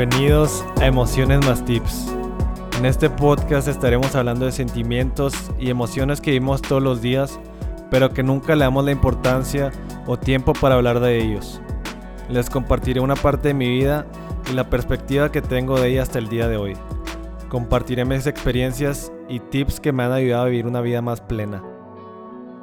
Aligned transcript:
Bienvenidos 0.00 0.64
a 0.80 0.86
Emociones 0.86 1.46
más 1.46 1.62
Tips. 1.62 2.06
En 2.78 2.86
este 2.86 3.10
podcast 3.10 3.68
estaremos 3.68 4.14
hablando 4.14 4.46
de 4.46 4.52
sentimientos 4.52 5.34
y 5.58 5.68
emociones 5.68 6.22
que 6.22 6.30
vivimos 6.30 6.62
todos 6.62 6.82
los 6.82 7.02
días, 7.02 7.38
pero 7.90 8.08
que 8.08 8.22
nunca 8.22 8.56
le 8.56 8.64
damos 8.64 8.82
la 8.82 8.92
importancia 8.92 9.70
o 10.06 10.16
tiempo 10.16 10.54
para 10.54 10.76
hablar 10.76 11.00
de 11.00 11.18
ellos. 11.18 11.60
Les 12.30 12.48
compartiré 12.48 13.00
una 13.00 13.14
parte 13.14 13.48
de 13.48 13.54
mi 13.54 13.68
vida 13.68 14.06
y 14.50 14.54
la 14.54 14.70
perspectiva 14.70 15.30
que 15.30 15.42
tengo 15.42 15.78
de 15.78 15.90
ella 15.90 16.04
hasta 16.04 16.18
el 16.18 16.30
día 16.30 16.48
de 16.48 16.56
hoy. 16.56 16.78
Compartiré 17.50 18.06
mis 18.06 18.26
experiencias 18.26 19.12
y 19.28 19.38
tips 19.38 19.80
que 19.80 19.92
me 19.92 20.02
han 20.02 20.12
ayudado 20.12 20.44
a 20.44 20.48
vivir 20.48 20.66
una 20.66 20.80
vida 20.80 21.02
más 21.02 21.20
plena. 21.20 21.62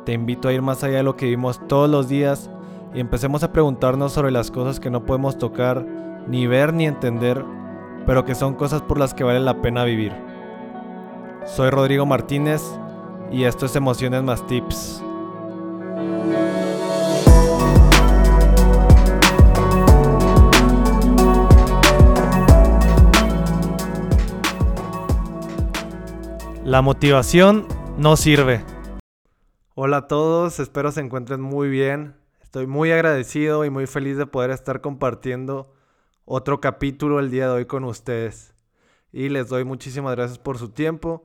Te 0.08 0.14
invito 0.14 0.48
a 0.48 0.54
ir 0.54 0.64
más 0.64 0.84
allá 0.84 0.98
de 0.98 1.04
lo 1.04 1.16
que 1.16 1.26
vivimos 1.26 1.62
todos 1.68 1.88
los 1.88 2.10
días 2.10 2.50
y 2.96 3.00
empecemos 3.00 3.44
a 3.44 3.54
preguntarnos 3.54 4.12
sobre 4.12 4.32
las 4.32 4.50
cosas 4.50 4.80
que 4.80 4.90
no 4.90 5.06
podemos 5.06 5.38
tocar, 5.38 5.86
ni 6.28 6.46
ver 6.46 6.74
ni 6.74 6.86
entender, 6.86 7.44
pero 8.06 8.26
que 8.26 8.36
son 8.36 8.54
cosas 8.56 8.82
por 8.82 9.00
las 9.00 9.14
que 9.14 9.24
vale 9.24 9.40
la 9.40 9.62
pena 9.62 9.84
vivir. 9.84 10.14
Soy 11.46 11.70
Rodrigo 11.70 12.06
Martínez 12.06 12.62
y 13.32 13.44
esto 13.44 13.66
es 13.66 13.76
Emociones 13.76 14.24
más 14.24 14.46
Tips. 14.48 15.04
La 26.66 26.82
motivación 26.82 27.66
no 27.98 28.18
sirve. 28.18 28.62
Hola 29.74 29.98
a 29.98 30.08
todos, 30.08 30.60
espero 30.60 30.92
se 30.92 31.00
encuentren 31.00 31.40
muy 31.40 31.70
bien. 31.70 32.16
Estoy 32.42 32.68
muy 32.68 32.92
agradecido 32.92 33.64
y 33.64 33.70
muy 33.70 33.88
feliz 33.88 34.18
de 34.18 34.26
poder 34.26 34.52
estar 34.52 34.82
compartiendo 34.82 35.77
otro 36.28 36.62
capítulo 36.62 37.20
el 37.20 37.32
día 37.32 37.46
de 37.48 37.54
hoy 37.54 37.66
con 37.66 37.84
ustedes. 37.86 38.54
Y 39.12 39.30
les 39.30 39.50
doy 39.50 39.64
muchísimas 39.64 40.16
gracias 40.16 40.38
por 40.38 40.60
su 40.60 40.70
tiempo 40.70 41.24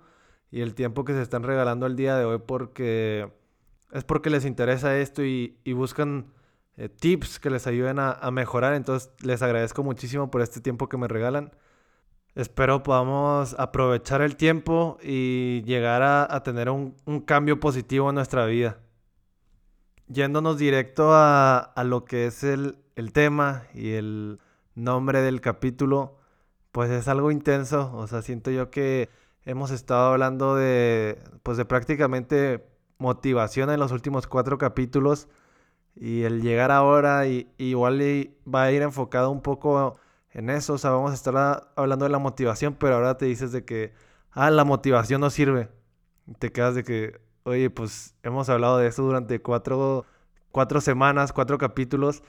y 0.50 0.62
el 0.62 0.74
tiempo 0.74 1.04
que 1.04 1.12
se 1.12 1.20
están 1.20 1.42
regalando 1.42 1.84
el 1.84 1.96
día 1.96 2.16
de 2.16 2.24
hoy 2.24 2.38
porque 2.46 3.30
es 3.90 4.04
porque 4.04 4.30
les 4.30 4.46
interesa 4.46 4.96
esto 4.96 5.22
y, 5.22 5.58
buscan 5.74 6.32
eh, 6.78 6.88
tips 6.88 7.38
que 7.38 7.50
les 7.50 7.66
ayuden 7.66 7.98
a 7.98 8.30
mejorar. 8.30 8.72
Entonces 8.72 9.10
les 9.22 9.42
agradezco 9.42 9.82
muchísimo 9.82 10.30
por 10.30 10.40
este 10.40 10.62
tiempo 10.62 10.88
que 10.88 10.96
me 10.96 11.08
regalan. 11.08 11.52
Espero 12.34 12.82
podamos 12.82 13.54
aprovechar 13.58 14.22
el 14.22 14.36
tiempo 14.36 14.96
y 15.02 15.62
llegar 15.64 16.02
a, 16.02 16.42
tener 16.42 16.70
un, 16.70 16.94
cambio 17.26 17.60
positivo 17.60 18.08
en 18.08 18.14
nuestra 18.14 18.46
vida. 18.46 18.80
Yéndonos 20.08 20.56
directo 20.56 21.10
a, 21.12 21.74
lo 21.84 22.06
que 22.06 22.26
es 22.26 22.42
el, 22.42 22.78
tema 23.12 23.64
y 23.74 23.90
el 23.92 24.38
nombre 24.74 25.20
del 25.22 25.40
capítulo, 25.40 26.16
pues 26.72 26.90
es 26.90 27.08
algo 27.08 27.30
intenso. 27.30 27.92
O 27.94 28.06
sea, 28.06 28.22
siento 28.22 28.50
yo 28.50 28.70
que 28.70 29.08
hemos 29.44 29.70
estado 29.70 30.12
hablando 30.12 30.56
de, 30.56 31.18
pues 31.42 31.56
de 31.58 31.64
prácticamente 31.64 32.66
motivación 32.98 33.70
en 33.70 33.80
los 33.80 33.92
últimos 33.92 34.26
cuatro 34.26 34.58
capítulos. 34.58 35.28
Y 35.94 36.22
el 36.22 36.42
llegar 36.42 36.70
ahora, 36.70 37.26
y, 37.26 37.48
igual 37.58 38.00
va 38.52 38.64
a 38.64 38.72
ir 38.72 38.82
enfocado 38.82 39.30
un 39.30 39.42
poco 39.42 39.98
en 40.30 40.50
eso. 40.50 40.74
O 40.74 40.78
sea, 40.78 40.90
vamos 40.90 41.10
a 41.12 41.14
estar 41.14 41.70
hablando 41.76 42.04
de 42.06 42.10
la 42.10 42.18
motivación, 42.18 42.74
pero 42.78 42.96
ahora 42.96 43.18
te 43.18 43.26
dices 43.26 43.52
de 43.52 43.64
que, 43.64 43.92
ah, 44.32 44.50
la 44.50 44.64
motivación 44.64 45.20
no 45.20 45.30
sirve. 45.30 45.68
te 46.38 46.52
quedas 46.52 46.74
de 46.74 46.84
que, 46.84 47.20
oye, 47.44 47.70
pues 47.70 48.14
hemos 48.22 48.48
hablado 48.48 48.78
de 48.78 48.88
eso 48.88 49.02
durante 49.02 49.40
cuatro, 49.42 50.06
cuatro 50.52 50.80
semanas, 50.80 51.32
cuatro 51.32 51.58
capítulos. 51.58 52.22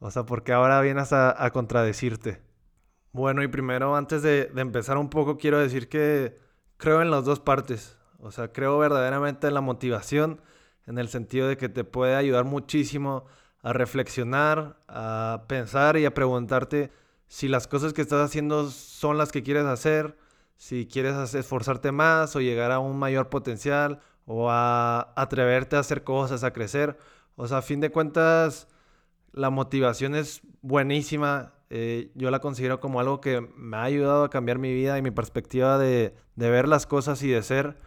O 0.00 0.10
sea, 0.10 0.24
porque 0.24 0.52
ahora 0.52 0.80
vienes 0.80 1.12
a, 1.12 1.50
contradecirte. 1.52 2.40
Bueno, 3.12 3.42
y 3.42 3.48
primero, 3.48 3.96
antes 3.96 4.22
de, 4.22 4.46
de 4.46 4.60
empezar 4.60 4.96
un 4.98 5.10
poco, 5.10 5.38
quiero 5.38 5.58
decir 5.58 5.88
que 5.88 6.36
creo 6.76 7.02
en 7.02 7.10
las 7.10 7.24
dos 7.24 7.40
partes. 7.40 7.96
O 8.20 8.30
sea, 8.30 8.52
creo 8.52 8.78
verdaderamente 8.78 9.48
en 9.48 9.54
la 9.54 9.60
motivación, 9.60 10.40
en 10.86 10.98
el 10.98 11.08
sentido 11.08 11.48
de 11.48 11.56
que 11.56 11.68
te 11.68 11.84
puede 11.84 12.16
ayudar 12.16 12.44
muchísimo 12.44 13.26
a 13.62 13.72
reflexionar, 13.72 14.78
a 14.88 15.44
pensar 15.48 15.96
y 15.96 16.04
a 16.06 16.14
preguntarte 16.14 16.90
si 17.26 17.48
las 17.48 17.66
cosas 17.68 17.92
que 17.92 18.02
estás 18.02 18.24
haciendo 18.24 18.70
son 18.70 19.18
las 19.18 19.32
que 19.32 19.42
quieres 19.42 19.66
hacer, 19.66 20.16
si 20.56 20.86
quieres 20.86 21.34
esforzarte 21.34 21.92
más 21.92 22.34
o 22.36 22.40
llegar 22.40 22.72
a 22.72 22.78
un 22.78 22.98
mayor 22.98 23.28
potencial 23.28 24.00
o 24.26 24.50
a 24.50 25.12
atreverte 25.16 25.76
a 25.76 25.80
hacer 25.80 26.04
cosas, 26.04 26.44
a 26.44 26.52
crecer. 26.52 26.98
O 27.36 27.46
sea, 27.46 27.58
a 27.58 27.62
fin 27.62 27.80
de 27.80 27.90
cuentas, 27.90 28.68
la 29.32 29.50
motivación 29.50 30.14
es 30.14 30.42
buenísima. 30.62 31.54
Eh, 31.70 32.10
yo 32.14 32.30
la 32.30 32.40
considero 32.40 32.80
como 32.80 33.00
algo 33.00 33.20
que 33.20 33.40
me 33.56 33.76
ha 33.76 33.84
ayudado 33.84 34.24
a 34.24 34.30
cambiar 34.30 34.58
mi 34.58 34.72
vida 34.72 34.98
y 34.98 35.02
mi 35.02 35.10
perspectiva 35.10 35.78
de, 35.78 36.14
ver 36.36 36.68
las 36.68 36.86
cosas 36.86 37.22
y 37.22 37.28
de 37.28 37.42
ser. 37.42 37.78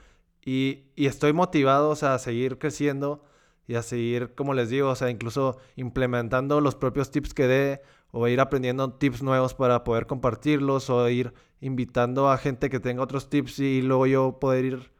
Y, 0.44 0.86
y, 0.96 1.08
estoy 1.08 1.34
motivado, 1.34 1.92
a 1.92 2.20
seguir 2.20 2.58
creciendo 2.58 3.24
y 3.68 3.76
a 3.76 3.84
seguir, 3.84 4.34
como 4.36 4.54
les 4.54 4.70
digo, 4.70 4.90
o 4.90 4.96
sea, 4.96 5.10
incluso 5.10 5.58
implementando 5.76 6.62
los 6.62 6.76
propios 6.76 7.12
tips 7.12 7.34
que 7.34 7.48
dé 7.48 7.82
o 8.12 8.28
ir 8.28 8.40
aprendiendo 8.40 8.94
tips 8.94 9.24
nuevos 9.24 9.54
para 9.54 9.84
poder 9.84 10.08
compartirlos 10.08 10.90
o 10.90 11.08
ir 11.10 11.34
invitando 11.62 12.30
a 12.30 12.38
gente 12.38 12.70
que 12.70 12.80
tenga 12.80 13.04
otros 13.04 13.30
tips 13.30 13.60
y 13.60 13.82
luego 13.82 14.08
yo 14.08 14.40
poder 14.40 14.66
ir 14.66 14.92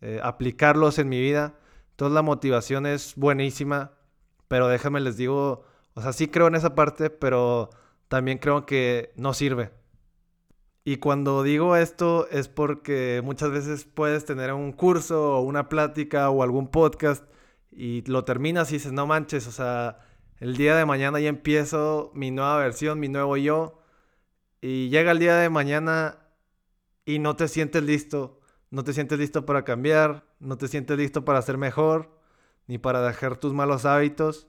eh, 0.00 0.20
aplicarlos 0.22 0.98
en 0.98 1.08
mi 1.08 1.20
vida. 1.20 1.54
Entonces 1.90 2.14
la 2.14 2.22
motivación 2.22 2.86
es 2.86 3.14
buenísima, 3.16 3.92
pero 4.48 4.68
déjame 4.68 5.00
les 5.00 5.16
digo, 5.16 5.64
o 5.94 6.02
sea, 6.02 6.12
sí 6.12 6.28
creo 6.28 6.48
en 6.48 6.54
esa 6.56 6.74
parte, 6.74 7.10
pero 7.10 7.70
también 8.08 8.38
creo 8.38 8.66
que 8.66 9.12
no 9.16 9.34
sirve. 9.34 9.72
Y 10.84 10.98
cuando 10.98 11.42
digo 11.42 11.76
esto 11.76 12.28
es 12.30 12.48
porque 12.48 13.22
muchas 13.24 13.50
veces 13.50 13.84
puedes 13.86 14.26
tener 14.26 14.52
un 14.52 14.72
curso 14.72 15.38
o 15.38 15.40
una 15.40 15.68
plática 15.70 16.28
o 16.28 16.42
algún 16.42 16.68
podcast 16.68 17.24
y 17.72 18.02
lo 18.02 18.24
terminas 18.24 18.70
y 18.70 18.74
dices, 18.74 18.92
no 18.92 19.06
manches, 19.06 19.46
o 19.46 19.52
sea, 19.52 19.98
el 20.38 20.56
día 20.56 20.76
de 20.76 20.84
mañana 20.84 21.20
ya 21.20 21.28
empiezo 21.28 22.12
mi 22.14 22.30
nueva 22.30 22.58
versión, 22.58 23.00
mi 23.00 23.08
nuevo 23.08 23.36
yo. 23.36 23.80
Y 24.60 24.90
llega 24.90 25.12
el 25.12 25.18
día 25.18 25.36
de 25.36 25.48
mañana 25.48 26.18
y 27.04 27.18
no 27.18 27.36
te 27.36 27.48
sientes 27.48 27.82
listo. 27.82 28.40
No 28.70 28.84
te 28.84 28.92
sientes 28.92 29.18
listo 29.18 29.46
para 29.46 29.64
cambiar, 29.64 30.24
no 30.40 30.58
te 30.58 30.68
sientes 30.68 30.98
listo 30.98 31.24
para 31.24 31.40
ser 31.42 31.58
mejor, 31.58 32.18
ni 32.66 32.78
para 32.78 33.00
dejar 33.02 33.36
tus 33.36 33.52
malos 33.54 33.84
hábitos. 33.84 34.48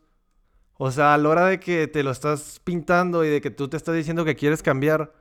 O 0.78 0.92
sea, 0.92 1.14
a 1.14 1.18
la 1.18 1.30
hora 1.30 1.46
de 1.46 1.60
que 1.60 1.88
te 1.88 2.04
lo 2.04 2.12
estás 2.12 2.60
pintando 2.64 3.24
y 3.24 3.30
de 3.30 3.42
que 3.42 3.52
tú 3.52 3.70
te 3.70 3.78
estás 3.78 3.96
diciendo 3.96 4.26
que 4.26 4.36
quieres 4.36 4.62
cambiar, 4.62 5.14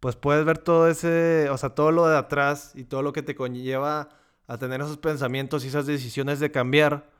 pues 0.00 0.16
puedes 0.16 0.44
ver 0.44 0.58
todo 0.58 0.88
ese, 0.88 1.48
o 1.50 1.56
sea, 1.58 1.70
todo 1.70 1.92
lo 1.92 2.06
de 2.08 2.16
atrás 2.16 2.72
y 2.74 2.84
todo 2.84 3.02
lo 3.02 3.12
que 3.12 3.22
te 3.22 3.34
conlleva 3.34 4.10
a 4.46 4.58
tener 4.58 4.80
esos 4.80 4.98
pensamientos 4.98 5.64
y 5.64 5.68
esas 5.68 5.86
decisiones 5.86 6.40
de 6.40 6.50
cambiar. 6.50 7.10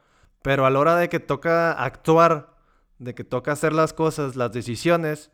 Pero 0.42 0.66
a 0.66 0.70
la 0.70 0.78
hora 0.78 0.96
de 0.96 1.08
que 1.08 1.20
toca 1.20 1.72
actuar, 1.72 2.54
de 2.98 3.14
que 3.14 3.24
toca 3.24 3.52
hacer 3.52 3.72
las 3.72 3.92
cosas, 3.92 4.36
las 4.36 4.52
decisiones, 4.52 5.30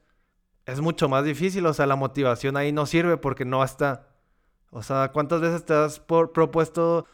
es 0.67 0.81
mucho 0.81 1.09
más 1.09 1.25
difícil. 1.25 1.67
O 1.67 1.75
sea, 1.75 1.87
la 1.87 1.97
motivación 1.97 2.57
ahí 2.57 2.73
no 2.73 2.87
sirve 2.87 3.17
porque 3.17 3.45
no 3.45 3.65
está. 3.65 4.09
O 4.71 4.83
sea, 4.83 5.11
¿cuántas 5.13 5.41
veces 5.41 5.65
te 5.65 5.75
has 5.75 6.01
propuesto 6.01 7.07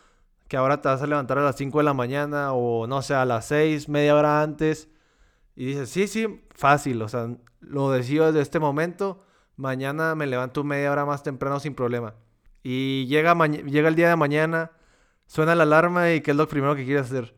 que 0.48 0.56
ahora 0.56 0.80
te 0.80 0.88
vas 0.88 1.02
a 1.02 1.06
levantar 1.06 1.38
a 1.38 1.42
las 1.42 1.56
5 1.56 1.78
de 1.78 1.84
la 1.84 1.94
mañana 1.94 2.52
o 2.52 2.86
no 2.86 3.02
sé, 3.02 3.14
a 3.14 3.24
las 3.24 3.46
6, 3.46 3.88
media 3.88 4.16
hora 4.16 4.42
antes? 4.42 4.88
Y 5.56 5.66
dices, 5.66 5.90
sí, 5.90 6.06
sí, 6.06 6.42
fácil. 6.54 7.02
O 7.02 7.08
sea, 7.08 7.28
lo 7.60 7.90
decido 7.90 8.26
desde 8.26 8.40
este 8.40 8.58
momento. 8.58 9.24
Mañana 9.56 10.14
me 10.14 10.26
levanto 10.26 10.64
media 10.64 10.92
hora 10.92 11.04
más 11.04 11.22
temprano 11.22 11.60
sin 11.60 11.74
problema. 11.74 12.14
Y 12.62 13.06
llega, 13.06 13.34
llega 13.46 13.88
el 13.88 13.94
día 13.94 14.08
de 14.08 14.16
mañana, 14.16 14.72
suena 15.26 15.54
la 15.54 15.64
alarma 15.64 16.12
y 16.12 16.20
¿qué 16.20 16.32
es 16.32 16.36
lo 16.36 16.48
primero 16.48 16.76
que 16.76 16.84
quieres 16.84 17.06
hacer? 17.06 17.34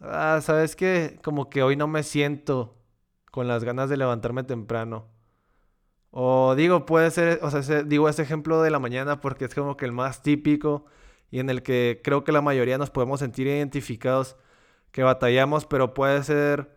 ah, 0.00 0.40
¿sabes 0.42 0.76
qué? 0.76 1.18
Como 1.22 1.50
que 1.50 1.62
hoy 1.62 1.76
no 1.76 1.86
me 1.88 2.02
siento 2.02 2.76
con 3.30 3.48
las 3.48 3.64
ganas 3.64 3.88
de 3.90 3.96
levantarme 3.96 4.44
temprano. 4.44 5.08
O 6.10 6.54
digo, 6.56 6.86
puede 6.86 7.10
ser, 7.10 7.40
o 7.42 7.50
sea, 7.50 7.82
digo 7.82 8.08
ese 8.08 8.22
ejemplo 8.22 8.62
de 8.62 8.70
la 8.70 8.78
mañana 8.78 9.20
porque 9.20 9.44
es 9.46 9.54
como 9.54 9.76
que 9.76 9.84
el 9.84 9.92
más 9.92 10.22
típico 10.22 10.86
y 11.30 11.40
en 11.40 11.50
el 11.50 11.62
que 11.62 12.00
creo 12.02 12.24
que 12.24 12.32
la 12.32 12.40
mayoría 12.40 12.78
nos 12.78 12.90
podemos 12.90 13.20
sentir 13.20 13.46
identificados, 13.46 14.36
que 14.92 15.02
batallamos, 15.02 15.66
pero 15.66 15.94
puede 15.94 16.22
ser 16.22 16.75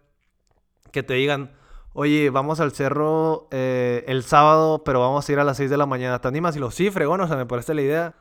que 0.91 1.03
te 1.03 1.13
digan, 1.15 1.51
oye, 1.93 2.29
vamos 2.29 2.59
al 2.59 2.71
cerro 2.71 3.47
eh, 3.51 4.03
el 4.07 4.23
sábado, 4.23 4.83
pero 4.83 4.99
vamos 4.99 5.27
a 5.27 5.31
ir 5.31 5.39
a 5.39 5.43
las 5.43 5.57
6 5.57 5.69
de 5.69 5.77
la 5.77 5.85
mañana. 5.85 6.19
¿Te 6.19 6.27
animas? 6.27 6.55
Y 6.55 6.59
lo, 6.59 6.71
sí, 6.71 6.91
fregón, 6.91 7.21
o 7.21 7.27
sea, 7.27 7.37
me 7.37 7.45
parece 7.45 7.73
la 7.73 7.81
idea. 7.81 8.15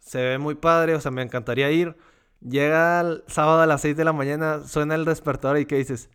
Se 0.00 0.22
ve 0.22 0.38
muy 0.38 0.54
padre, 0.54 0.94
o 0.94 1.00
sea, 1.00 1.10
me 1.10 1.22
encantaría 1.22 1.70
ir. 1.70 1.96
Llega 2.40 3.00
el 3.00 3.24
sábado 3.26 3.60
a 3.62 3.66
las 3.66 3.80
6 3.82 3.96
de 3.96 4.04
la 4.04 4.12
mañana, 4.12 4.60
suena 4.66 4.94
el 4.94 5.04
despertador 5.04 5.58
y 5.58 5.66
¿qué 5.66 5.76
dices? 5.76 6.10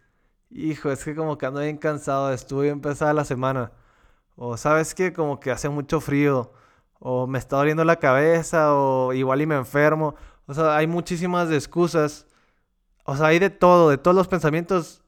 Hijo, 0.50 0.92
es 0.92 1.04
que 1.04 1.16
como 1.16 1.38
que 1.38 1.46
ando 1.46 1.62
bien 1.62 1.78
cansado, 1.78 2.32
estuve 2.32 2.66
bien 2.66 2.82
pesada 2.82 3.14
la 3.14 3.26
semana. 3.26 3.72
O 4.36 4.58
sabes 4.58 4.96
que 4.96 5.14
como 5.14 5.40
que 5.40 5.52
hace 5.52 5.70
mucho 5.70 6.00
frío. 6.02 6.54
O 7.00 7.28
me 7.28 7.40
está 7.40 7.58
doliendo 7.58 7.84
la 7.86 7.98
cabeza. 7.98 8.74
O 8.76 9.14
igual 9.14 9.42
y 9.42 9.46
me 9.48 9.56
enfermo. 9.56 10.16
O 10.48 10.54
sea, 10.54 10.76
hay 10.78 10.88
muchísimas 10.88 11.52
excusas. 11.52 12.28
O 13.06 13.16
sea, 13.16 13.28
hay 13.28 13.40
de 13.40 13.50
todo, 13.50 13.90
de 13.90 13.98
todos 13.98 14.16
los 14.16 14.28
pensamientos, 14.28 15.03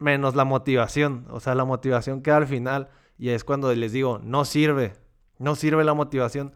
menos 0.00 0.34
la 0.34 0.44
motivación. 0.44 1.26
O 1.30 1.40
sea, 1.40 1.54
la 1.54 1.64
motivación 1.64 2.22
queda 2.22 2.38
al 2.38 2.46
final. 2.46 2.90
Y 3.18 3.30
es 3.30 3.44
cuando 3.44 3.72
les 3.74 3.92
digo, 3.92 4.18
no 4.22 4.44
sirve, 4.44 4.94
no 5.38 5.54
sirve 5.54 5.84
la 5.84 5.94
motivación, 5.94 6.54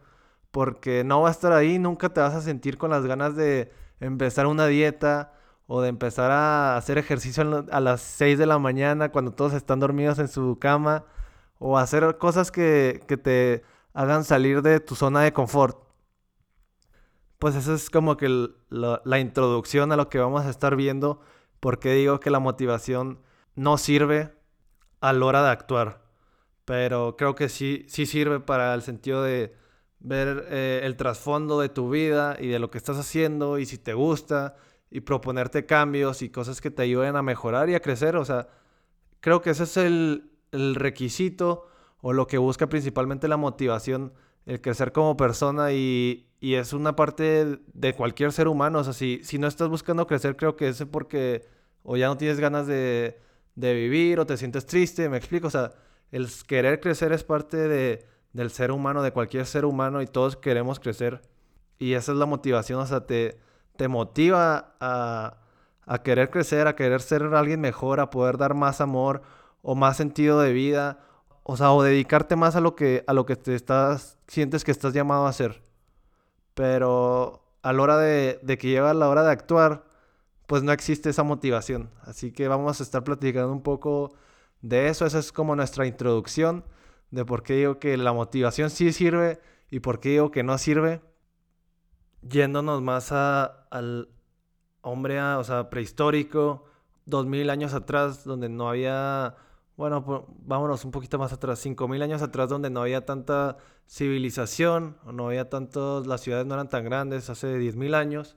porque 0.50 1.04
no 1.04 1.20
va 1.20 1.28
a 1.28 1.32
estar 1.32 1.52
ahí, 1.52 1.78
nunca 1.78 2.08
te 2.08 2.20
vas 2.20 2.34
a 2.34 2.40
sentir 2.40 2.78
con 2.78 2.90
las 2.90 3.04
ganas 3.06 3.36
de 3.36 3.70
empezar 4.00 4.46
una 4.46 4.66
dieta 4.66 5.32
o 5.66 5.82
de 5.82 5.88
empezar 5.88 6.30
a 6.30 6.76
hacer 6.76 6.98
ejercicio 6.98 7.66
a 7.70 7.80
las 7.80 8.00
6 8.02 8.38
de 8.38 8.46
la 8.46 8.58
mañana 8.58 9.10
cuando 9.10 9.32
todos 9.32 9.52
están 9.54 9.80
dormidos 9.80 10.18
en 10.18 10.28
su 10.28 10.58
cama 10.58 11.04
o 11.58 11.78
hacer 11.78 12.18
cosas 12.18 12.50
que, 12.50 13.02
te 13.22 13.62
hagan 13.94 14.24
salir 14.24 14.62
de 14.62 14.80
tu 14.80 14.94
zona 14.94 15.22
de 15.22 15.32
confort. 15.32 15.78
Pues 17.38 17.54
eso 17.56 17.74
es 17.74 17.90
como 17.90 18.16
que 18.16 18.48
la 18.70 19.18
introducción 19.18 19.92
a 19.92 19.96
lo 19.96 20.08
que 20.08 20.18
vamos 20.18 20.44
a 20.46 20.50
estar 20.50 20.76
viendo, 20.76 21.20
porque 21.60 21.92
digo 21.92 22.20
que 22.20 22.30
la 22.30 22.40
motivación 22.40 23.20
no 23.54 23.78
sirve 23.78 24.32
a 25.00 25.12
la 25.12 25.24
hora 25.24 25.42
de 25.42 25.50
actuar, 25.50 26.02
pero 26.64 27.16
creo 27.16 27.34
que 27.34 27.48
sí, 27.48 27.84
sí 27.88 28.06
sirve 28.06 28.40
para 28.40 28.74
el 28.74 28.82
sentido 28.82 29.22
de 29.22 29.54
ver 30.00 30.46
eh, 30.50 30.80
el 30.84 30.96
trasfondo 30.96 31.60
de 31.60 31.68
tu 31.68 31.90
vida 31.90 32.36
y 32.38 32.48
de 32.48 32.58
lo 32.58 32.70
que 32.70 32.78
estás 32.78 32.98
haciendo 32.98 33.58
y 33.58 33.66
si 33.66 33.78
te 33.78 33.94
gusta 33.94 34.56
y 34.90 35.00
proponerte 35.00 35.66
cambios 35.66 36.22
y 36.22 36.28
cosas 36.28 36.60
que 36.60 36.70
te 36.70 36.82
ayuden 36.82 37.16
a 37.16 37.22
mejorar 37.22 37.68
y 37.70 37.74
a 37.74 37.80
crecer. 37.80 38.16
O 38.16 38.24
sea, 38.24 38.48
creo 39.20 39.42
que 39.42 39.50
ese 39.50 39.64
es 39.64 39.76
el, 39.76 40.30
requisito 40.52 41.66
o 42.00 42.12
lo 42.12 42.28
que 42.28 42.38
busca 42.38 42.68
principalmente 42.68 43.26
la 43.26 43.36
motivación, 43.36 44.12
el 44.46 44.60
crecer 44.60 44.92
como 44.92 45.16
persona 45.16 45.72
y, 45.72 46.28
es 46.40 46.74
una 46.74 46.94
parte 46.94 47.58
de 47.72 47.94
cualquier 47.94 48.30
ser 48.30 48.48
humano. 48.48 48.80
O 48.80 48.84
sea, 48.84 48.92
si, 48.92 49.20
si 49.24 49.38
no 49.38 49.48
estás 49.48 49.68
buscando 49.68 50.06
crecer, 50.06 50.36
creo 50.36 50.56
que 50.56 50.68
es 50.68 50.84
porque 50.84 51.48
o 51.82 51.96
ya 51.96 52.06
no 52.08 52.18
tienes 52.18 52.38
ganas 52.38 52.66
de, 52.66 53.18
de 53.54 53.74
vivir 53.74 54.20
o 54.20 54.26
te 54.26 54.36
sientes 54.36 54.66
triste, 54.66 55.08
me 55.08 55.16
explico. 55.16 55.48
O 55.48 55.50
sea, 55.50 55.72
el 56.10 56.28
querer 56.46 56.80
crecer 56.80 57.12
es 57.12 57.24
parte 57.24 57.56
de 57.56 58.14
del 58.34 58.50
ser 58.50 58.72
humano, 58.72 59.02
de 59.02 59.12
cualquier 59.12 59.46
ser 59.46 59.64
humano, 59.64 60.02
y 60.02 60.06
todos 60.06 60.36
queremos 60.36 60.80
crecer. 60.80 61.22
Y 61.78 61.94
esa 61.94 62.12
es 62.12 62.18
la 62.18 62.26
motivación, 62.26 62.80
o 62.80 62.86
sea, 62.86 63.06
te, 63.06 63.38
te 63.76 63.88
motiva 63.88 64.74
a, 64.80 65.38
a 65.86 66.02
querer 66.02 66.30
crecer, 66.30 66.66
a 66.66 66.76
querer 66.76 67.00
ser 67.00 67.22
alguien 67.22 67.60
mejor, 67.60 68.00
a 68.00 68.10
poder 68.10 68.36
dar 68.36 68.54
más 68.54 68.80
amor 68.80 69.22
o 69.62 69.74
más 69.76 69.96
sentido 69.96 70.40
de 70.40 70.52
vida, 70.52 70.98
o 71.44 71.56
sea, 71.56 71.72
o 71.72 71.82
dedicarte 71.82 72.36
más 72.36 72.56
a 72.56 72.60
lo 72.60 72.74
que, 72.74 73.04
a 73.06 73.12
lo 73.12 73.24
que 73.24 73.36
te 73.36 73.54
estás, 73.54 74.18
sientes 74.26 74.64
que 74.64 74.72
estás 74.72 74.92
llamado 74.92 75.26
a 75.26 75.30
hacer. 75.30 75.62
Pero 76.54 77.44
a 77.62 77.72
la 77.72 77.82
hora 77.82 77.98
de, 77.98 78.40
de 78.42 78.58
que 78.58 78.68
llega 78.68 78.94
la 78.94 79.08
hora 79.08 79.22
de 79.22 79.30
actuar, 79.30 79.84
pues 80.54 80.62
no 80.62 80.70
existe 80.70 81.10
esa 81.10 81.24
motivación. 81.24 81.90
Así 82.02 82.30
que 82.30 82.46
vamos 82.46 82.78
a 82.78 82.84
estar 82.84 83.02
platicando 83.02 83.50
un 83.50 83.64
poco 83.64 84.14
de 84.62 84.86
eso. 84.86 85.04
Esa 85.04 85.18
es 85.18 85.32
como 85.32 85.56
nuestra 85.56 85.84
introducción 85.84 86.64
de 87.10 87.24
por 87.24 87.42
qué 87.42 87.54
digo 87.54 87.80
que 87.80 87.96
la 87.96 88.12
motivación 88.12 88.70
sí 88.70 88.92
sirve 88.92 89.40
y 89.68 89.80
por 89.80 89.98
qué 89.98 90.10
digo 90.10 90.30
que 90.30 90.44
no 90.44 90.56
sirve, 90.56 91.00
yéndonos 92.22 92.82
más 92.82 93.10
a, 93.10 93.66
al 93.68 94.10
hombre, 94.80 95.20
o 95.20 95.42
sea, 95.42 95.70
prehistórico, 95.70 96.66
dos 97.04 97.26
mil 97.26 97.50
años 97.50 97.74
atrás, 97.74 98.22
donde 98.22 98.48
no 98.48 98.68
había, 98.68 99.34
bueno, 99.76 100.24
vámonos 100.38 100.84
un 100.84 100.92
poquito 100.92 101.18
más 101.18 101.32
atrás, 101.32 101.58
cinco 101.58 101.88
mil 101.88 102.00
años 102.00 102.22
atrás, 102.22 102.48
donde 102.48 102.70
no 102.70 102.82
había 102.82 103.04
tanta 103.04 103.56
civilización, 103.88 104.98
no 105.12 105.26
había 105.26 105.50
tantos, 105.50 106.06
las 106.06 106.20
ciudades 106.20 106.46
no 106.46 106.54
eran 106.54 106.68
tan 106.68 106.84
grandes, 106.84 107.28
hace 107.28 107.58
diez 107.58 107.74
mil 107.74 107.96
años. 107.96 108.36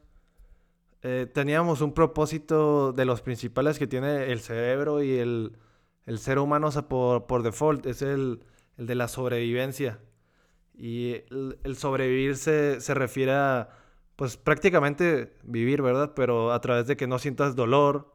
Eh, 1.03 1.27
teníamos 1.31 1.81
un 1.81 1.93
propósito 1.93 2.91
de 2.91 3.05
los 3.05 3.21
principales 3.21 3.77
que 3.79 3.87
tiene 3.87 4.31
el 4.31 4.39
cerebro 4.39 5.03
y 5.03 5.17
el, 5.17 5.57
el 6.05 6.19
ser 6.19 6.39
humano, 6.39 6.69
por, 6.87 7.27
por 7.27 7.43
default, 7.43 7.85
es 7.85 8.01
el, 8.01 8.41
el 8.77 8.87
de 8.87 8.95
la 8.95 9.07
sobrevivencia. 9.07 9.99
Y 10.77 11.23
el, 11.63 11.75
sobrevivir 11.75 12.37
se, 12.37 12.79
refiere 12.93 13.33
a, 13.33 13.69
pues 14.15 14.37
prácticamente 14.37 15.35
vivir, 15.43 15.81
¿verdad? 15.81 16.13
Pero 16.15 16.51
a 16.53 16.61
través 16.61 16.87
de 16.87 16.95
que 16.95 17.07
no 17.07 17.19
sientas 17.19 17.55
dolor, 17.55 18.13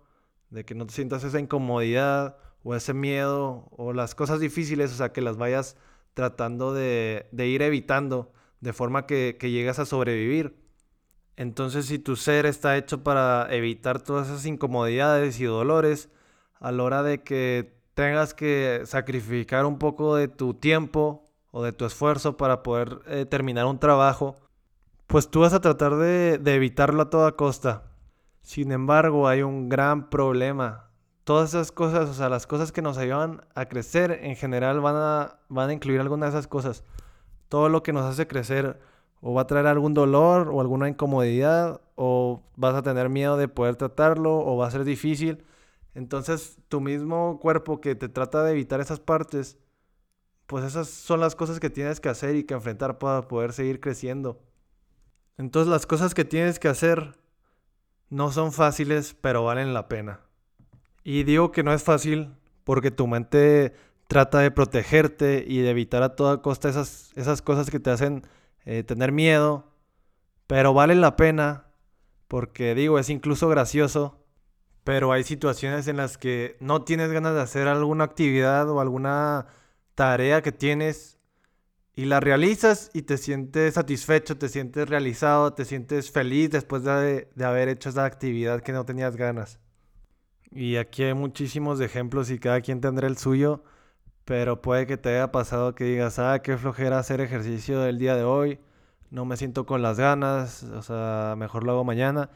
de 0.51 0.65
que 0.65 0.75
no 0.75 0.87
te 0.87 0.95
sientas 0.95 1.25
esa 1.25 1.41
incomodidad 1.41 2.37
o 2.63 2.77
ese 2.77 2.95
miedo 2.95 3.67
o 3.73 3.93
las 3.93 4.15
cosas 4.15 4.39
difíciles, 4.41 4.93
o 4.93 4.97
sea, 4.97 5.13
que 5.13 5.23
las 5.23 5.37
vayas 5.37 5.77
tratando 6.15 6.73
de, 6.73 7.27
ir 7.37 7.63
evitando 7.63 8.33
de 8.61 8.73
forma 8.73 9.07
que, 9.07 9.37
que 9.41 9.51
llegas 9.51 9.79
a 9.81 9.87
sobrevivir. 9.87 10.62
Entonces, 11.37 11.87
si 11.87 11.99
tu 11.99 12.17
ser 12.17 12.47
está 12.47 12.77
hecho 12.77 13.03
para 13.03 13.47
evitar 13.55 14.01
todas 14.01 14.29
esas 14.29 14.47
incomodidades 14.47 15.41
y 15.41 15.45
dolores, 15.45 16.11
a 16.61 16.71
la 16.73 16.83
hora 16.83 17.03
de 17.03 17.23
que 17.23 17.75
tengas 17.95 18.35
que 18.35 18.83
sacrificar 18.85 19.67
un 19.67 19.79
poco 19.79 20.17
de 20.17 20.29
tu 20.29 20.55
tiempo 20.55 21.25
o 21.51 21.63
de 21.63 21.73
tu 21.73 21.85
esfuerzo 21.85 22.37
para 22.37 22.63
poder 22.63 23.01
eh, 23.07 23.27
terminar 23.27 23.67
un 23.67 23.79
trabajo, 23.79 24.37
pues 25.07 25.29
tú 25.31 25.41
vas 25.41 25.53
a 25.53 25.61
tratar 25.61 25.97
de, 25.97 26.41
evitarlo 26.47 27.03
a 27.03 27.11
toda 27.11 27.33
costa. 27.33 27.85
Sin 28.41 28.73
embargo, 28.73 29.29
hay 29.29 29.43
un 29.43 29.69
gran 29.69 30.09
problema. 30.09 30.91
Todas 31.25 31.51
esas 31.51 31.71
cosas, 31.71 32.09
o 32.09 32.15
sea, 32.15 32.29
las 32.29 32.47
cosas 32.47 32.73
que 32.73 32.83
nos 32.83 32.99
ayudan 32.99 33.45
a 33.55 33.67
crecer 33.67 34.21
en 34.23 34.37
general 34.37 34.81
van 34.81 34.97
a, 34.97 35.41
van 35.49 35.71
a 35.71 35.73
incluir 35.73 36.01
algunas 36.01 36.33
de 36.33 36.39
esas 36.39 36.49
cosas. 36.49 36.85
Todo 37.49 37.69
lo 37.69 37.83
que 37.83 37.93
nos 37.93 38.05
hace 38.05 38.27
crecer 38.27 38.81
o 39.23 39.33
va 39.33 39.43
a 39.43 39.47
traer 39.47 39.67
algún 39.67 39.95
dolor 39.95 40.51
o 40.51 40.61
alguna 40.61 40.91
incomodidad 40.91 41.81
o 41.95 42.43
vas 42.57 42.75
a 42.75 42.83
tener 42.83 43.09
miedo 43.09 43.39
de 43.39 43.49
poder 43.49 43.77
tratarlo 43.77 44.39
o 44.39 44.59
va 44.59 44.67
a 44.67 44.71
ser 44.71 44.85
difícil 44.85 45.45
entonces, 45.95 46.59
tu 46.69 46.81
mismo 46.81 47.39
cuerpo 47.41 47.81
que 47.81 47.95
te 47.95 48.09
trata 48.09 48.43
de 48.43 48.53
evitar 48.53 48.81
esas 48.81 49.01
partes, 49.01 49.59
pues 50.47 50.65
esas 50.65 50.89
son 50.89 51.21
las 51.21 51.37
cosas 51.37 51.61
que 51.61 51.71
tienes 51.71 52.01
que 52.01 52.09
hacer 52.09 52.35
y 52.37 52.45
que 52.45 52.55
enfrentar 52.55 52.99
para 52.99 53.23
poder 53.29 53.53
seguir 53.53 53.81
creciendo. 53.81 54.41
Entonces, 55.37 55.71
las 55.71 55.87
cosas 55.87 56.15
que 56.15 56.25
tienes 56.25 56.59
que 56.59 56.69
hacer 56.69 57.17
no 58.09 58.33
son 58.33 58.53
fáciles, 58.53 59.15
pero 59.21 59.45
valen 59.45 59.75
la 59.75 59.89
pena. 59.89 60.21
Y 61.05 61.25
digo 61.25 61.53
que 61.53 61.63
no 61.63 61.73
es 61.73 61.83
fácil 61.83 62.35
porque 62.65 62.91
tu 62.91 63.07
mente 63.07 63.75
trata 64.09 64.41
de 64.41 64.51
protegerte 64.51 65.45
y 65.47 65.61
de 65.61 65.71
evitar 65.71 66.03
a 66.03 66.17
toda 66.17 66.43
costa 66.43 66.69
esas, 66.69 67.13
esas 67.17 67.43
cosas 67.43 67.71
que 67.71 67.81
te 67.81 67.91
hacen 67.91 68.23
eh, 68.65 68.83
tener 68.83 69.13
miedo, 69.13 69.73
pero 70.47 70.75
vale 70.75 70.95
la 70.95 71.17
pena 71.17 71.67
porque 72.29 72.75
digo, 72.75 72.99
es 72.99 73.11
incluso 73.11 73.49
gracioso 73.49 74.23
pero 74.85 75.13
hay 75.13 75.23
situaciones 75.23 75.87
en 75.89 75.97
las 75.97 76.19
que 76.19 76.57
no 76.61 76.83
tienes 76.83 77.11
ganas 77.13 77.35
de 77.35 77.41
hacer 77.41 77.69
alguna 77.69 78.05
actividad 78.05 78.69
o 78.69 78.81
alguna 78.81 79.47
tarea 79.95 80.43
que 80.43 80.53
tienes 80.53 81.19
y 81.95 82.07
la 82.07 82.21
realizas 82.21 82.91
y 82.95 83.03
te 83.03 83.19
sientes 83.19 83.75
satisfecho, 83.75 84.39
te 84.39 84.49
sientes 84.49 84.89
realizado, 84.89 85.53
te 85.53 85.65
sientes 85.65 86.11
feliz 86.11 86.51
después 86.51 86.85
de, 86.85 87.29
haber 87.45 87.69
hecho 87.69 87.91
esa 87.91 88.05
actividad 88.05 88.63
que 88.63 88.73
no 88.73 88.85
tenías 88.85 89.17
ganas. 89.17 89.61
Y 90.51 90.77
aquí 90.77 91.05
hay 91.05 91.15
muchísimos 91.15 91.81
ejemplos 91.81 92.31
y 92.31 92.39
cada 92.39 92.61
quien 92.61 92.81
tendrá 92.81 93.07
el 93.07 93.19
suyo, 93.19 93.63
pero 94.25 94.63
puede 94.63 94.87
que 94.87 94.97
te 94.97 95.11
haya 95.11 95.33
pasado 95.33 95.75
que 95.75 95.85
digas, 95.85 96.19
ah, 96.19 96.41
qué 96.43 96.57
flojera 96.57 96.99
hacer 96.99 97.21
ejercicio 97.21 97.85
el 97.87 97.99
día 97.99 98.17
de 98.17 98.25
hoy, 98.25 98.61
no 99.11 99.25
me 99.25 99.37
siento 99.37 99.67
con 99.67 99.83
las 99.83 99.99
ganas, 99.99 100.63
o 100.65 100.83
sea, 100.83 101.35
mejor 101.37 101.65
lo 101.65 101.73
hago 101.73 101.85
mañana. 101.85 102.31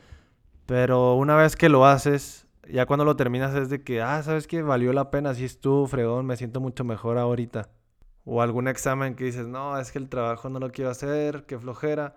Pero 0.66 1.14
una 1.14 1.36
vez 1.36 1.56
que 1.56 1.68
lo 1.68 1.86
haces, 1.86 2.46
ya 2.68 2.86
cuando 2.86 3.04
lo 3.04 3.16
terminas 3.16 3.54
es 3.54 3.70
de 3.70 3.82
que, 3.82 4.02
ah, 4.02 4.22
sabes 4.22 4.46
que 4.46 4.62
valió 4.62 4.92
la 4.92 5.10
pena, 5.10 5.34
si 5.34 5.44
estuvo 5.44 5.86
fregón, 5.86 6.26
me 6.26 6.36
siento 6.36 6.60
mucho 6.60 6.84
mejor 6.84 7.18
ahorita. 7.18 7.70
O 8.24 8.42
algún 8.42 8.68
examen 8.68 9.14
que 9.14 9.24
dices, 9.24 9.46
no, 9.46 9.78
es 9.78 9.92
que 9.92 9.98
el 9.98 10.08
trabajo 10.08 10.48
no 10.50 10.58
lo 10.58 10.70
quiero 10.72 10.90
hacer, 10.90 11.46
qué 11.46 11.58
flojera. 11.58 12.16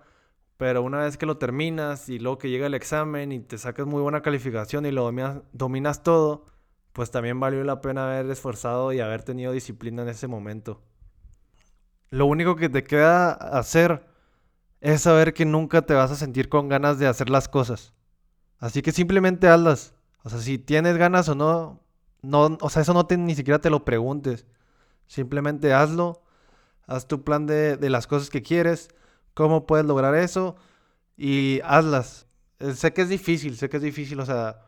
Pero 0.56 0.82
una 0.82 0.98
vez 0.98 1.16
que 1.16 1.26
lo 1.26 1.38
terminas 1.38 2.08
y 2.08 2.18
luego 2.18 2.38
que 2.38 2.50
llega 2.50 2.66
el 2.66 2.74
examen 2.74 3.32
y 3.32 3.40
te 3.40 3.56
sacas 3.58 3.86
muy 3.86 4.02
buena 4.02 4.20
calificación 4.22 4.84
y 4.84 4.90
lo 4.90 5.10
dominas 5.52 6.02
todo, 6.02 6.44
pues 6.92 7.10
también 7.10 7.38
valió 7.40 7.62
la 7.64 7.80
pena 7.80 8.04
haber 8.04 8.30
esforzado 8.30 8.92
y 8.92 9.00
haber 9.00 9.22
tenido 9.22 9.52
disciplina 9.52 10.02
en 10.02 10.08
ese 10.08 10.26
momento. 10.26 10.82
Lo 12.10 12.26
único 12.26 12.56
que 12.56 12.68
te 12.68 12.82
queda 12.82 13.32
hacer 13.32 14.06
es 14.80 15.02
saber 15.02 15.32
que 15.34 15.44
nunca 15.44 15.82
te 15.82 15.94
vas 15.94 16.10
a 16.10 16.16
sentir 16.16 16.48
con 16.48 16.68
ganas 16.68 16.98
de 16.98 17.06
hacer 17.06 17.30
las 17.30 17.48
cosas. 17.48 17.92
Así 18.58 18.82
que 18.82 18.92
simplemente 18.92 19.48
hazlas. 19.48 19.94
O 20.22 20.30
sea, 20.30 20.40
si 20.40 20.58
tienes 20.58 20.96
ganas 20.96 21.28
o 21.28 21.34
no, 21.34 21.80
no, 22.22 22.58
o 22.60 22.70
sea, 22.70 22.82
eso 22.82 22.94
no 22.94 23.06
te, 23.06 23.16
ni 23.16 23.34
siquiera 23.34 23.60
te 23.60 23.70
lo 23.70 23.84
preguntes. 23.84 24.46
Simplemente 25.06 25.72
hazlo. 25.72 26.22
Haz 26.86 27.06
tu 27.06 27.22
plan 27.22 27.46
de, 27.46 27.76
de 27.76 27.90
las 27.90 28.08
cosas 28.08 28.30
que 28.30 28.42
quieres, 28.42 28.88
cómo 29.34 29.64
puedes 29.66 29.86
lograr 29.86 30.16
eso 30.16 30.56
y 31.16 31.60
hazlas. 31.62 32.26
Eh, 32.58 32.74
sé 32.74 32.92
que 32.92 33.02
es 33.02 33.08
difícil, 33.08 33.56
sé 33.56 33.68
que 33.68 33.76
es 33.76 33.82
difícil, 33.82 34.18
o 34.18 34.26
sea, 34.26 34.62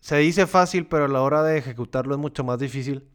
se 0.00 0.16
dice 0.18 0.46
fácil, 0.46 0.86
pero 0.86 1.04
a 1.06 1.08
la 1.08 1.22
hora 1.22 1.42
de 1.42 1.58
ejecutarlo 1.58 2.14
es 2.14 2.20
mucho 2.20 2.44
más 2.44 2.58
difícil. 2.58 3.08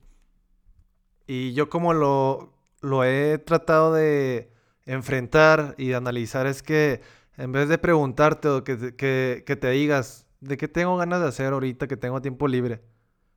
Y 1.27 1.53
yo 1.53 1.69
como 1.69 1.93
lo, 1.93 2.53
lo 2.81 3.03
he 3.03 3.37
tratado 3.37 3.93
de 3.93 4.51
enfrentar 4.85 5.75
y 5.77 5.89
de 5.89 5.95
analizar 5.95 6.47
es 6.47 6.61
que 6.61 7.01
en 7.37 7.51
vez 7.51 7.69
de 7.69 7.77
preguntarte 7.77 8.47
o 8.49 8.63
que, 8.63 8.95
que, 8.95 9.55
te 9.55 9.69
digas, 9.69 10.27
¿de 10.41 10.57
qué 10.57 10.67
tengo 10.67 10.97
ganas 10.97 11.21
de 11.21 11.27
hacer 11.27 11.53
ahorita 11.53 11.87
que 11.87 11.97
tengo 11.97 12.21
tiempo 12.21 12.47
libre? 12.47 12.83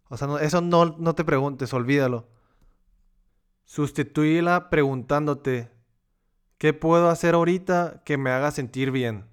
O 0.08 0.16
sea, 0.16 0.28
eso 0.40 0.60
no, 0.60 0.96
no 0.98 1.14
te 1.14 1.24
preguntes, 1.24 1.72
olvídalo. 1.72 2.28
Sustitúyela 3.64 4.70
preguntándote, 4.70 5.70
¿qué 6.58 6.72
puedo 6.72 7.08
hacer 7.08 7.34
ahorita 7.34 8.02
que 8.04 8.18
me 8.18 8.30
haga 8.30 8.50
sentir 8.50 8.90
bien? 8.90 9.26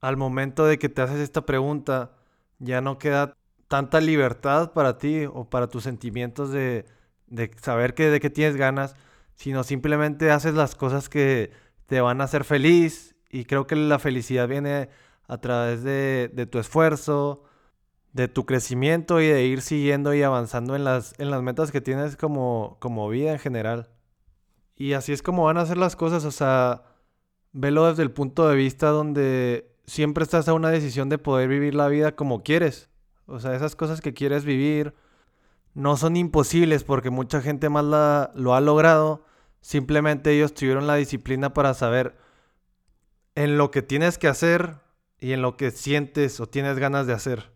Al 0.00 0.16
momento 0.16 0.64
de 0.64 0.78
que 0.78 0.88
te 0.88 1.02
haces 1.02 1.18
esta 1.18 1.44
pregunta, 1.44 2.17
ya 2.58 2.80
no 2.80 2.98
queda 2.98 3.36
tanta 3.68 4.00
libertad 4.00 4.72
para 4.72 4.98
ti 4.98 5.26
o 5.26 5.48
para 5.48 5.68
tus 5.68 5.84
sentimientos 5.84 6.50
de, 6.50 6.86
de 7.26 7.50
saber 7.60 7.94
que, 7.94 8.10
de 8.10 8.20
qué 8.20 8.30
tienes 8.30 8.56
ganas, 8.56 8.96
sino 9.34 9.62
simplemente 9.64 10.30
haces 10.30 10.54
las 10.54 10.74
cosas 10.74 11.08
que 11.08 11.52
te 11.86 12.00
van 12.00 12.20
a 12.20 12.24
hacer 12.24 12.44
feliz 12.44 13.14
y 13.30 13.44
creo 13.44 13.66
que 13.66 13.76
la 13.76 13.98
felicidad 13.98 14.48
viene 14.48 14.88
a 15.26 15.38
través 15.38 15.82
de, 15.82 16.30
de 16.32 16.46
tu 16.46 16.58
esfuerzo, 16.58 17.44
de 18.12 18.28
tu 18.28 18.46
crecimiento 18.46 19.20
y 19.20 19.28
de 19.28 19.44
ir 19.44 19.60
siguiendo 19.60 20.14
y 20.14 20.22
avanzando 20.22 20.74
en 20.74 20.84
las, 20.84 21.14
en 21.18 21.30
las 21.30 21.42
metas 21.42 21.70
que 21.70 21.80
tienes 21.80 22.16
como, 22.16 22.78
como 22.80 23.08
vida 23.08 23.32
en 23.32 23.38
general. 23.38 23.90
Y 24.76 24.94
así 24.94 25.12
es 25.12 25.22
como 25.22 25.44
van 25.44 25.58
a 25.58 25.66
ser 25.66 25.76
las 25.76 25.96
cosas, 25.96 26.24
o 26.24 26.30
sea, 26.30 26.82
velo 27.52 27.86
desde 27.88 28.02
el 28.02 28.10
punto 28.10 28.48
de 28.48 28.56
vista 28.56 28.88
donde 28.88 29.70
siempre 29.88 30.22
estás 30.22 30.46
a 30.48 30.54
una 30.54 30.70
decisión 30.70 31.08
de 31.08 31.18
poder 31.18 31.48
vivir 31.48 31.74
la 31.74 31.88
vida 31.88 32.14
como 32.14 32.42
quieres. 32.42 32.90
O 33.26 33.40
sea, 33.40 33.54
esas 33.56 33.74
cosas 33.74 34.00
que 34.00 34.14
quieres 34.14 34.44
vivir 34.44 34.94
no 35.74 35.96
son 35.96 36.16
imposibles 36.16 36.84
porque 36.84 37.10
mucha 37.10 37.40
gente 37.40 37.68
más 37.68 37.84
la, 37.84 38.30
lo 38.34 38.54
ha 38.54 38.60
logrado. 38.60 39.24
Simplemente 39.60 40.30
ellos 40.32 40.54
tuvieron 40.54 40.86
la 40.86 40.96
disciplina 40.96 41.54
para 41.54 41.74
saber 41.74 42.16
en 43.34 43.56
lo 43.58 43.70
que 43.70 43.82
tienes 43.82 44.18
que 44.18 44.28
hacer 44.28 44.76
y 45.18 45.32
en 45.32 45.42
lo 45.42 45.56
que 45.56 45.70
sientes 45.70 46.38
o 46.40 46.46
tienes 46.46 46.78
ganas 46.78 47.06
de 47.06 47.14
hacer. 47.14 47.50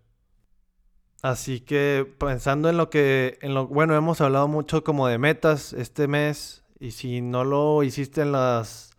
Así 1.23 1.61
que 1.61 2.13
pensando 2.19 2.69
en 2.69 2.77
lo 2.77 2.91
que, 2.91 3.39
en 3.43 3.55
lo, 3.55 3.69
bueno, 3.69 3.95
hemos 3.95 4.21
hablado 4.21 4.49
mucho 4.49 4.83
como 4.83 5.07
de 5.07 5.19
metas 5.19 5.73
este 5.73 6.09
mes 6.09 6.65
y 6.81 6.93
si 6.93 7.21
no 7.21 7.45
lo 7.45 7.83
hiciste 7.85 8.23
en 8.23 8.33
las, 8.33 8.92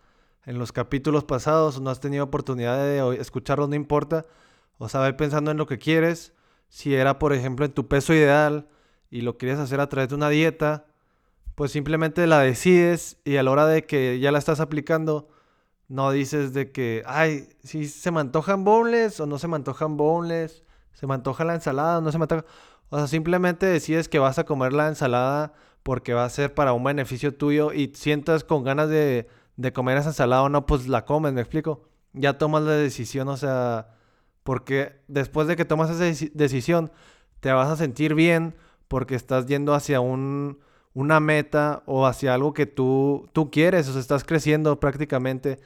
en 0.45 0.59
los 0.59 0.71
capítulos 0.71 1.23
pasados 1.23 1.79
no 1.79 1.89
has 1.89 2.00
tenido 2.00 2.23
oportunidad 2.23 2.77
de 2.77 3.17
escucharlos, 3.19 3.69
no 3.69 3.75
importa. 3.75 4.25
O 4.77 4.89
saber 4.89 5.15
pensando 5.15 5.51
en 5.51 5.57
lo 5.57 5.67
que 5.67 5.77
quieres, 5.77 6.33
si 6.67 6.95
era 6.95 7.19
por 7.19 7.33
ejemplo 7.33 7.65
en 7.65 7.71
tu 7.71 7.88
peso 7.88 8.13
ideal 8.13 8.67
y 9.09 9.21
lo 9.21 9.38
quieres 9.38 9.59
hacer 9.59 9.79
a 9.79 9.88
través 9.88 10.09
de 10.09 10.15
una 10.15 10.29
dieta, 10.29 10.85
pues 11.55 11.71
simplemente 11.71 12.25
la 12.27 12.39
decides 12.39 13.17
y 13.23 13.38
a 13.38 13.43
la 13.43 13.51
hora 13.51 13.67
de 13.67 13.85
que 13.85 14.19
ya 14.19 14.31
la 14.31 14.39
estás 14.39 14.59
aplicando, 14.59 15.29
no 15.88 16.12
dices 16.12 16.53
de 16.53 16.71
que, 16.71 17.03
ay, 17.05 17.50
si 17.63 17.88
se 17.88 18.12
me 18.12 18.19
antojan 18.19 18.63
boneless 18.63 19.19
o 19.19 19.27
no 19.27 19.38
se 19.38 19.47
me 19.47 19.55
antojan 19.55 19.95
boneless, 19.95 20.63
se 20.93 21.07
me 21.07 21.13
antoja 21.13 21.45
la 21.45 21.53
ensalada 21.53 22.00
o 22.00 22.01
no 22.01 22.12
se 22.12 22.17
me 22.17 22.23
antoja. 22.23 22.45
O 22.89 22.97
sea, 22.97 23.07
simplemente 23.07 23.65
decides 23.67 24.09
que 24.09 24.19
vas 24.19 24.39
a 24.39 24.45
comer 24.45 24.73
la 24.73 24.88
ensalada 24.88 25.53
porque 25.83 26.13
va 26.13 26.25
a 26.25 26.29
ser 26.29 26.53
para 26.53 26.73
un 26.73 26.83
beneficio 26.83 27.35
tuyo 27.35 27.71
y 27.73 27.91
sientas 27.95 28.43
con 28.43 28.63
ganas 28.63 28.89
de, 28.89 29.27
de 29.57 29.74
comer 29.74 29.98
esa 29.98 30.10
ensalada 30.10 30.43
o 30.43 30.50
no, 30.50 30.65
pues 30.65 30.88
la 30.88 31.05
comes, 31.05 31.33
¿me 31.33 31.41
explico? 31.41 31.83
Ya 32.13 32.38
tomas 32.38 32.63
la 32.63 32.74
decisión, 32.74 33.27
o 33.27 33.38
sea, 33.38 33.95
porque 34.43 35.01
después 35.07 35.48
de 35.48 35.55
que 35.55 35.65
tomas 35.65 35.89
esa 35.89 36.27
decisión, 36.33 36.91
te 37.39 37.51
vas 37.51 37.69
a 37.69 37.77
sentir 37.77 38.15
bien 38.15 38.55
porque 38.88 39.15
estás 39.15 39.48
yendo 39.48 39.74
hacia 39.74 40.00
un, 40.00 40.60
una 40.93 41.19
meta 41.19 41.83
o 41.86 42.05
hacia 42.05 42.33
algo 42.33 42.53
que 42.53 42.65
tú, 42.65 43.29
tú 43.33 43.51
quieres, 43.51 43.88
o 43.88 43.91
sea, 43.93 44.01
estás 44.01 44.24
creciendo 44.24 44.79
prácticamente 44.79 45.60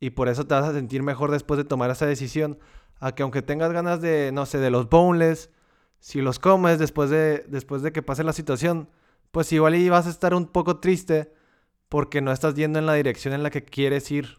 y 0.00 0.10
por 0.10 0.28
eso 0.28 0.46
te 0.46 0.54
vas 0.54 0.64
a 0.64 0.72
sentir 0.72 1.02
mejor 1.02 1.30
después 1.30 1.58
de 1.58 1.64
tomar 1.64 1.90
esa 1.90 2.06
decisión, 2.06 2.58
a 2.98 3.12
que 3.14 3.22
aunque 3.22 3.42
tengas 3.42 3.72
ganas 3.72 4.00
de, 4.00 4.30
no 4.32 4.46
sé, 4.46 4.58
de 4.58 4.70
los 4.70 4.88
boneless, 4.88 5.50
si 6.00 6.20
los 6.20 6.40
comes 6.40 6.78
después 6.80 7.10
de, 7.10 7.44
después 7.48 7.82
de 7.82 7.92
que 7.92 8.02
pase 8.02 8.24
la 8.24 8.32
situación, 8.32 8.88
pues 9.30 9.52
igual 9.52 9.76
y 9.76 9.88
vas 9.88 10.06
a 10.06 10.10
estar 10.10 10.34
un 10.34 10.46
poco 10.46 10.80
triste 10.80 11.32
porque 11.92 12.22
no 12.22 12.32
estás 12.32 12.54
yendo 12.54 12.78
en 12.78 12.86
la 12.86 12.94
dirección 12.94 13.34
en 13.34 13.42
la 13.42 13.50
que 13.50 13.66
quieres 13.66 14.10
ir. 14.10 14.38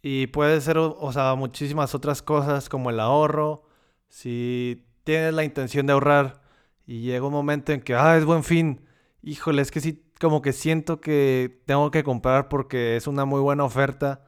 Y 0.00 0.28
puede 0.28 0.58
ser, 0.62 0.78
o 0.78 1.12
sea, 1.12 1.34
muchísimas 1.34 1.94
otras 1.94 2.22
cosas 2.22 2.70
como 2.70 2.88
el 2.88 2.98
ahorro. 2.98 3.64
Si 4.08 4.86
tienes 5.04 5.34
la 5.34 5.44
intención 5.44 5.86
de 5.86 5.92
ahorrar 5.92 6.40
y 6.86 7.02
llega 7.02 7.26
un 7.26 7.34
momento 7.34 7.72
en 7.72 7.82
que, 7.82 7.94
ah, 7.94 8.16
es 8.16 8.24
buen 8.24 8.42
fin, 8.42 8.86
híjole, 9.20 9.60
es 9.60 9.70
que 9.70 9.82
sí 9.82 10.02
como 10.18 10.40
que 10.40 10.54
siento 10.54 11.02
que 11.02 11.60
tengo 11.66 11.90
que 11.90 12.04
comprar 12.04 12.48
porque 12.48 12.96
es 12.96 13.06
una 13.06 13.26
muy 13.26 13.42
buena 13.42 13.64
oferta. 13.64 14.24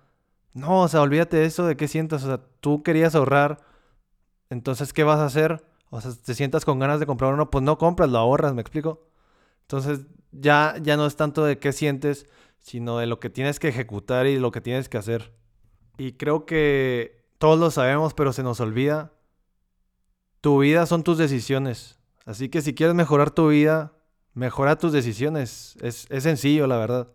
No, 0.52 0.82
o 0.82 0.88
sea, 0.88 1.00
olvídate 1.00 1.38
de 1.38 1.46
eso, 1.46 1.64
de 1.66 1.78
qué 1.78 1.88
sientas. 1.88 2.24
O 2.24 2.26
sea, 2.26 2.42
tú 2.60 2.82
querías 2.82 3.14
ahorrar, 3.14 3.64
entonces, 4.50 4.92
¿qué 4.92 5.02
vas 5.02 5.20
a 5.20 5.24
hacer? 5.24 5.64
O 5.88 6.02
sea, 6.02 6.12
te 6.12 6.34
sientas 6.34 6.66
con 6.66 6.78
ganas 6.78 7.00
de 7.00 7.06
comprar 7.06 7.32
uno, 7.32 7.50
pues 7.50 7.64
no 7.64 7.78
compras, 7.78 8.10
lo 8.10 8.18
ahorras, 8.18 8.52
¿me 8.52 8.60
explico? 8.60 9.13
Entonces, 9.64 10.06
ya, 10.32 10.76
ya 10.82 10.96
no 10.96 11.06
es 11.06 11.16
tanto 11.16 11.44
de 11.44 11.58
qué 11.58 11.72
sientes, 11.72 12.26
sino 12.60 12.98
de 12.98 13.06
lo 13.06 13.20
que 13.20 13.30
tienes 13.30 13.58
que 13.58 13.68
ejecutar 13.68 14.26
y 14.26 14.38
lo 14.38 14.50
que 14.50 14.60
tienes 14.60 14.88
que 14.88 14.98
hacer. 14.98 15.34
Y 15.98 16.12
creo 16.12 16.46
que 16.46 17.24
todos 17.38 17.58
lo 17.58 17.70
sabemos, 17.70 18.14
pero 18.14 18.32
se 18.32 18.42
nos 18.42 18.60
olvida. 18.60 19.12
Tu 20.40 20.58
vida 20.58 20.86
son 20.86 21.02
tus 21.02 21.18
decisiones. 21.18 21.98
Así 22.24 22.48
que 22.48 22.62
si 22.62 22.74
quieres 22.74 22.94
mejorar 22.94 23.30
tu 23.30 23.48
vida, 23.48 23.92
mejora 24.32 24.78
tus 24.78 24.92
decisiones. 24.92 25.76
Es, 25.80 26.06
sencillo, 26.22 26.66
la 26.66 26.78
verdad. 26.78 27.12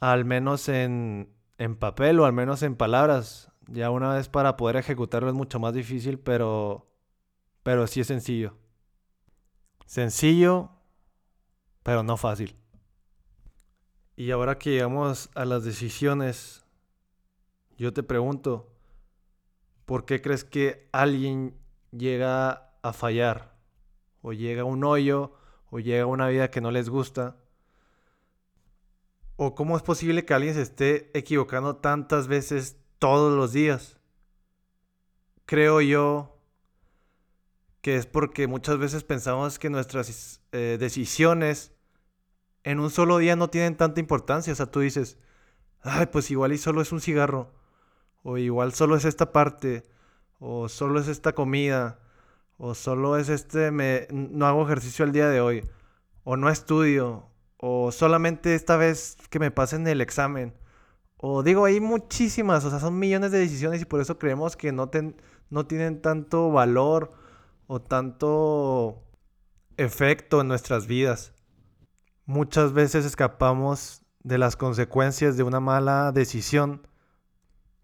Al 0.00 0.24
menos 0.24 0.68
en, 0.68 1.32
en 1.58 1.76
papel 1.76 2.18
o 2.20 2.24
al 2.24 2.32
menos 2.32 2.62
en 2.62 2.76
palabras. 2.76 3.50
Ya 3.68 3.90
una 3.90 4.14
vez 4.14 4.28
para 4.28 4.56
poder 4.56 4.76
ejecutarlo 4.76 5.28
es 5.28 5.34
mucho 5.34 5.60
más 5.60 5.74
difícil, 5.74 6.18
pero, 6.18 6.90
pero 7.62 7.86
sí 7.86 8.00
es 8.00 8.06
sencillo. 8.06 8.56
Sencillo, 9.86 10.70
pero 11.82 12.02
no 12.02 12.16
fácil. 12.16 12.56
Y 14.16 14.30
ahora 14.30 14.58
que 14.58 14.70
llegamos 14.70 15.30
a 15.34 15.44
las 15.44 15.64
decisiones, 15.64 16.64
yo 17.76 17.92
te 17.92 18.02
pregunto, 18.02 18.70
¿por 19.84 20.04
qué 20.04 20.20
crees 20.20 20.44
que 20.44 20.88
alguien 20.92 21.56
llega 21.90 22.74
a 22.82 22.92
fallar? 22.92 23.56
O 24.20 24.32
llega 24.32 24.62
a 24.62 24.66
un 24.66 24.84
hoyo 24.84 25.32
o 25.70 25.80
llega 25.80 26.06
una 26.06 26.28
vida 26.28 26.50
que 26.50 26.60
no 26.60 26.70
les 26.70 26.88
gusta? 26.88 27.36
¿O 29.36 29.54
cómo 29.54 29.76
es 29.76 29.82
posible 29.82 30.24
que 30.24 30.34
alguien 30.34 30.54
se 30.54 30.62
esté 30.62 31.10
equivocando 31.18 31.76
tantas 31.76 32.28
veces 32.28 32.76
todos 32.98 33.34
los 33.36 33.52
días? 33.52 33.98
Creo 35.46 35.80
yo 35.80 36.38
que 37.82 37.96
es 37.96 38.06
porque 38.06 38.46
muchas 38.46 38.78
veces 38.78 39.04
pensamos 39.04 39.58
que 39.58 39.68
nuestras 39.68 40.40
eh, 40.52 40.78
decisiones 40.80 41.72
en 42.64 42.80
un 42.80 42.90
solo 42.90 43.18
día 43.18 43.36
no 43.36 43.50
tienen 43.50 43.76
tanta 43.76 44.00
importancia. 44.00 44.54
O 44.54 44.56
sea, 44.56 44.66
tú 44.66 44.80
dices, 44.80 45.18
ay, 45.82 46.06
pues 46.06 46.30
igual 46.30 46.52
y 46.52 46.58
solo 46.58 46.80
es 46.80 46.92
un 46.92 47.00
cigarro. 47.00 47.52
O 48.22 48.38
igual 48.38 48.72
solo 48.72 48.96
es 48.96 49.04
esta 49.04 49.32
parte. 49.32 49.82
O 50.38 50.68
solo 50.70 51.00
es 51.00 51.08
esta 51.08 51.34
comida 51.34 51.98
o 52.64 52.76
solo 52.76 53.16
es 53.16 53.28
este, 53.28 53.72
me, 53.72 54.06
no 54.12 54.46
hago 54.46 54.64
ejercicio 54.64 55.04
el 55.04 55.10
día 55.10 55.28
de 55.28 55.40
hoy, 55.40 55.68
o 56.22 56.36
no 56.36 56.48
estudio, 56.48 57.26
o 57.56 57.90
solamente 57.90 58.54
esta 58.54 58.76
vez 58.76 59.16
que 59.30 59.40
me 59.40 59.50
pasen 59.50 59.84
el 59.88 60.00
examen. 60.00 60.54
O 61.16 61.42
digo, 61.42 61.64
hay 61.64 61.80
muchísimas, 61.80 62.64
o 62.64 62.70
sea, 62.70 62.78
son 62.78 63.00
millones 63.00 63.32
de 63.32 63.38
decisiones 63.40 63.82
y 63.82 63.84
por 63.84 64.00
eso 64.00 64.16
creemos 64.16 64.56
que 64.56 64.70
no, 64.70 64.88
no 65.50 65.66
tienen 65.66 66.02
tanto 66.02 66.52
valor 66.52 67.10
o 67.72 67.80
tanto 67.80 69.02
efecto 69.78 70.42
en 70.42 70.48
nuestras 70.48 70.86
vidas. 70.86 71.32
Muchas 72.26 72.74
veces 72.74 73.06
escapamos 73.06 74.02
de 74.22 74.36
las 74.36 74.56
consecuencias 74.56 75.38
de 75.38 75.42
una 75.42 75.58
mala 75.58 76.12
decisión 76.12 76.86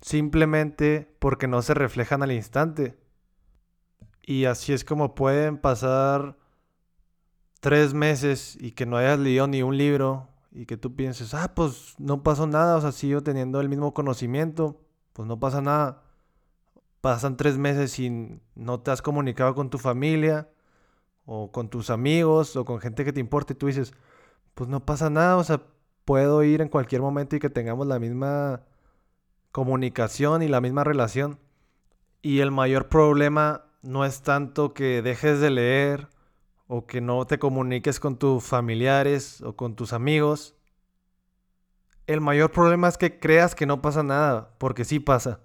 simplemente 0.02 1.16
porque 1.20 1.48
no 1.48 1.62
se 1.62 1.72
reflejan 1.72 2.22
al 2.22 2.32
instante. 2.32 2.98
Y 4.20 4.44
así 4.44 4.74
es 4.74 4.84
como 4.84 5.14
pueden 5.14 5.56
pasar 5.56 6.36
tres 7.60 7.94
meses 7.94 8.58
y 8.60 8.72
que 8.72 8.84
no 8.84 8.98
hayas 8.98 9.18
leído 9.18 9.46
ni 9.46 9.62
un 9.62 9.78
libro 9.78 10.28
y 10.52 10.66
que 10.66 10.76
tú 10.76 10.96
pienses, 10.96 11.32
ah, 11.32 11.54
pues 11.54 11.94
no 11.96 12.22
pasó 12.22 12.46
nada, 12.46 12.76
o 12.76 12.80
sea, 12.82 12.92
sigo 12.92 13.22
teniendo 13.22 13.58
el 13.58 13.70
mismo 13.70 13.94
conocimiento, 13.94 14.82
pues 15.14 15.26
no 15.26 15.40
pasa 15.40 15.62
nada. 15.62 16.02
Pasan 17.08 17.38
tres 17.38 17.56
meses 17.56 17.98
y 18.00 18.38
no 18.54 18.80
te 18.80 18.90
has 18.90 19.00
comunicado 19.00 19.54
con 19.54 19.70
tu 19.70 19.78
familia 19.78 20.50
o 21.24 21.50
con 21.50 21.70
tus 21.70 21.88
amigos 21.88 22.54
o 22.54 22.66
con 22.66 22.80
gente 22.80 23.02
que 23.02 23.14
te 23.14 23.20
importe 23.20 23.54
y 23.54 23.56
tú 23.56 23.68
dices, 23.68 23.94
pues 24.52 24.68
no 24.68 24.84
pasa 24.84 25.08
nada, 25.08 25.38
o 25.38 25.42
sea, 25.42 25.62
puedo 26.04 26.42
ir 26.42 26.60
en 26.60 26.68
cualquier 26.68 27.00
momento 27.00 27.34
y 27.34 27.38
que 27.38 27.48
tengamos 27.48 27.86
la 27.86 27.98
misma 27.98 28.60
comunicación 29.52 30.42
y 30.42 30.48
la 30.48 30.60
misma 30.60 30.84
relación. 30.84 31.38
Y 32.20 32.40
el 32.40 32.50
mayor 32.50 32.90
problema 32.90 33.64
no 33.80 34.04
es 34.04 34.20
tanto 34.20 34.74
que 34.74 35.00
dejes 35.00 35.40
de 35.40 35.48
leer 35.48 36.10
o 36.66 36.84
que 36.84 37.00
no 37.00 37.26
te 37.26 37.38
comuniques 37.38 38.00
con 38.00 38.18
tus 38.18 38.44
familiares 38.44 39.40
o 39.40 39.56
con 39.56 39.76
tus 39.76 39.94
amigos. 39.94 40.56
El 42.06 42.20
mayor 42.20 42.52
problema 42.52 42.86
es 42.86 42.98
que 42.98 43.18
creas 43.18 43.54
que 43.54 43.64
no 43.64 43.80
pasa 43.80 44.02
nada, 44.02 44.50
porque 44.58 44.84
sí 44.84 45.00
pasa. 45.00 45.40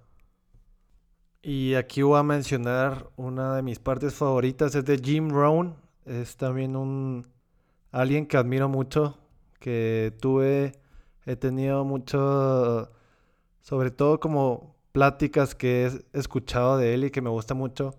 Y 1.45 1.75
aquí 1.75 2.01
voy 2.03 2.17
a 2.17 2.23
mencionar 2.23 3.09
una 3.17 3.57
de 3.57 3.63
mis 3.63 3.77
partes 3.77 4.13
favoritas, 4.13 4.75
es 4.75 4.85
de 4.85 4.97
Jim 4.97 5.29
Rohn. 5.29 5.75
Es 6.05 6.37
también 6.37 6.77
un 6.77 7.27
alguien 7.91 8.27
que 8.27 8.37
admiro 8.37 8.69
mucho, 8.69 9.17
que 9.59 10.13
tuve, 10.21 10.71
he 11.25 11.35
tenido 11.35 11.83
mucho, 11.83 12.89
sobre 13.59 13.91
todo 13.91 14.21
como 14.21 14.77
pláticas 14.93 15.53
que 15.53 15.87
he 16.13 16.17
escuchado 16.17 16.77
de 16.77 16.93
él 16.93 17.03
y 17.03 17.11
que 17.11 17.21
me 17.21 17.29
gusta 17.29 17.53
mucho. 17.53 17.93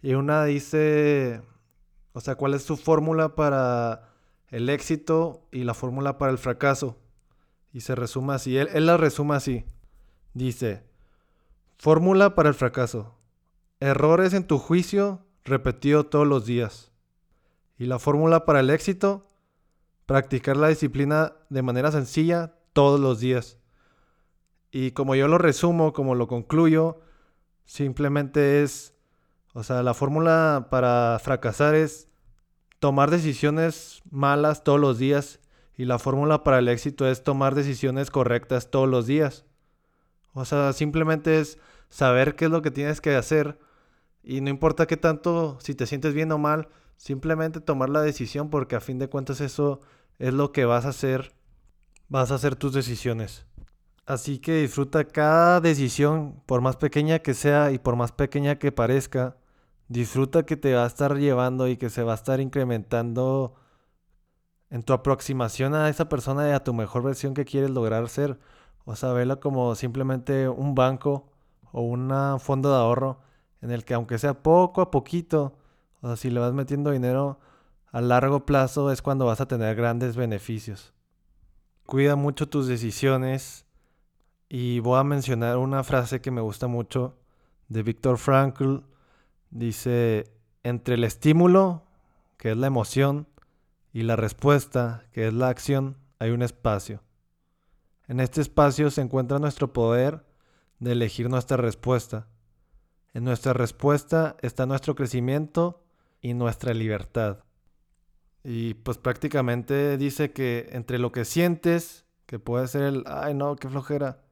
Y 0.00 0.14
una 0.14 0.46
dice, 0.46 1.42
o 2.14 2.20
sea, 2.20 2.36
¿cuál 2.36 2.54
es 2.54 2.62
su 2.62 2.78
fórmula 2.78 3.34
para 3.34 4.08
el 4.48 4.70
éxito 4.70 5.46
y 5.52 5.64
la 5.64 5.74
fórmula 5.74 6.16
para 6.16 6.32
el 6.32 6.38
fracaso? 6.38 6.96
Y 7.74 7.82
se 7.82 7.94
resume 7.94 8.32
así, 8.32 8.56
él, 8.56 8.70
él 8.72 8.86
la 8.86 8.96
resume 8.96 9.34
así. 9.34 9.66
Dice, 10.32 10.85
fórmula 11.78 12.34
para 12.34 12.48
el 12.48 12.54
fracaso. 12.54 13.14
Errores 13.80 14.32
en 14.32 14.46
tu 14.46 14.58
juicio 14.58 15.26
repetido 15.44 16.06
todos 16.06 16.26
los 16.26 16.46
días. 16.46 16.92
Y 17.78 17.86
la 17.86 17.98
fórmula 17.98 18.44
para 18.44 18.60
el 18.60 18.70
éxito, 18.70 19.30
practicar 20.06 20.56
la 20.56 20.68
disciplina 20.68 21.34
de 21.50 21.62
manera 21.62 21.92
sencilla 21.92 22.54
todos 22.72 23.00
los 23.00 23.20
días. 23.20 23.58
Y 24.70 24.90
como 24.90 25.14
yo 25.14 25.28
lo 25.28 25.38
resumo, 25.38 25.92
como 25.92 26.14
lo 26.14 26.28
concluyo, 26.28 27.00
simplemente 27.64 28.62
es, 28.62 28.94
o 29.54 29.62
sea, 29.62 29.82
la 29.82 29.94
fórmula 29.94 30.68
para 30.70 31.18
fracasar 31.22 31.74
es 31.74 32.08
tomar 32.78 33.10
decisiones 33.10 34.02
malas 34.10 34.64
todos 34.64 34.78
los 34.78 34.98
días 34.98 35.40
y 35.76 35.84
la 35.84 35.98
fórmula 35.98 36.44
para 36.44 36.58
el 36.58 36.68
éxito 36.68 37.08
es 37.08 37.22
tomar 37.22 37.54
decisiones 37.54 38.10
correctas 38.10 38.70
todos 38.70 38.88
los 38.88 39.06
días. 39.06 39.45
O 40.36 40.44
sea, 40.44 40.74
simplemente 40.74 41.40
es 41.40 41.58
saber 41.88 42.36
qué 42.36 42.44
es 42.44 42.50
lo 42.50 42.60
que 42.60 42.70
tienes 42.70 43.00
que 43.00 43.16
hacer 43.16 43.58
y 44.22 44.42
no 44.42 44.50
importa 44.50 44.86
qué 44.86 44.98
tanto, 44.98 45.56
si 45.62 45.74
te 45.74 45.86
sientes 45.86 46.12
bien 46.12 46.30
o 46.30 46.36
mal, 46.36 46.68
simplemente 46.98 47.60
tomar 47.60 47.88
la 47.88 48.02
decisión 48.02 48.50
porque 48.50 48.76
a 48.76 48.80
fin 48.80 48.98
de 48.98 49.08
cuentas 49.08 49.40
eso 49.40 49.80
es 50.18 50.34
lo 50.34 50.52
que 50.52 50.66
vas 50.66 50.84
a 50.84 50.90
hacer. 50.90 51.32
Vas 52.10 52.30
a 52.30 52.34
hacer 52.34 52.54
tus 52.54 52.74
decisiones. 52.74 53.46
Así 54.04 54.38
que 54.38 54.60
disfruta 54.60 55.04
cada 55.04 55.62
decisión, 55.62 56.42
por 56.44 56.60
más 56.60 56.76
pequeña 56.76 57.20
que 57.20 57.32
sea 57.32 57.72
y 57.72 57.78
por 57.78 57.96
más 57.96 58.12
pequeña 58.12 58.58
que 58.58 58.72
parezca. 58.72 59.38
Disfruta 59.88 60.44
que 60.44 60.58
te 60.58 60.74
va 60.74 60.84
a 60.84 60.88
estar 60.88 61.16
llevando 61.16 61.66
y 61.66 61.78
que 61.78 61.88
se 61.88 62.02
va 62.02 62.12
a 62.12 62.16
estar 62.16 62.40
incrementando 62.40 63.54
en 64.68 64.82
tu 64.82 64.92
aproximación 64.92 65.74
a 65.74 65.88
esa 65.88 66.10
persona 66.10 66.46
y 66.48 66.52
a 66.52 66.62
tu 66.62 66.74
mejor 66.74 67.04
versión 67.04 67.32
que 67.32 67.46
quieres 67.46 67.70
lograr 67.70 68.06
ser. 68.10 68.38
O 68.86 68.96
sea, 68.96 69.12
vela 69.12 69.36
como 69.36 69.74
simplemente 69.74 70.48
un 70.48 70.74
banco 70.74 71.26
o 71.72 71.82
un 71.82 72.10
fondo 72.40 72.70
de 72.70 72.76
ahorro 72.76 73.20
en 73.60 73.70
el 73.70 73.84
que 73.84 73.92
aunque 73.92 74.16
sea 74.16 74.42
poco 74.42 74.80
a 74.80 74.90
poquito, 74.90 75.58
o 76.00 76.06
sea, 76.06 76.16
si 76.16 76.30
le 76.30 76.40
vas 76.40 76.54
metiendo 76.54 76.92
dinero 76.92 77.38
a 77.90 78.00
largo 78.00 78.46
plazo 78.46 78.90
es 78.90 79.02
cuando 79.02 79.26
vas 79.26 79.40
a 79.40 79.48
tener 79.48 79.74
grandes 79.76 80.16
beneficios. 80.16 80.94
Cuida 81.84 82.16
mucho 82.16 82.48
tus 82.48 82.68
decisiones 82.68 83.66
y 84.48 84.80
voy 84.80 84.98
a 84.98 85.04
mencionar 85.04 85.56
una 85.58 85.82
frase 85.82 86.20
que 86.20 86.30
me 86.30 86.40
gusta 86.40 86.68
mucho 86.68 87.18
de 87.68 87.82
Viktor 87.82 88.18
Frankl. 88.18 88.78
Dice, 89.50 90.32
entre 90.62 90.94
el 90.94 91.04
estímulo, 91.04 91.82
que 92.36 92.52
es 92.52 92.56
la 92.56 92.68
emoción, 92.68 93.26
y 93.92 94.02
la 94.02 94.14
respuesta, 94.14 95.04
que 95.12 95.26
es 95.26 95.32
la 95.32 95.48
acción, 95.48 95.96
hay 96.18 96.30
un 96.30 96.42
espacio. 96.42 97.02
En 98.08 98.20
este 98.20 98.40
espacio 98.40 98.90
se 98.90 99.00
encuentra 99.00 99.38
nuestro 99.38 99.72
poder 99.72 100.24
de 100.78 100.92
elegir 100.92 101.28
nuestra 101.28 101.56
respuesta. 101.56 102.28
En 103.14 103.24
nuestra 103.24 103.52
respuesta 103.52 104.36
está 104.42 104.66
nuestro 104.66 104.94
crecimiento 104.94 105.84
y 106.20 106.34
nuestra 106.34 106.74
libertad. 106.74 107.44
Y 108.44 108.74
pues 108.74 108.98
prácticamente 108.98 109.96
dice 109.96 110.32
que 110.32 110.68
entre 110.72 110.98
lo 110.98 111.10
que 111.10 111.24
sientes, 111.24 112.04
que 112.26 112.38
puede 112.38 112.68
ser 112.68 112.82
el, 112.82 113.04
ay 113.06 113.34
no, 113.34 113.56
qué 113.56 113.68
flojera, 113.68 114.22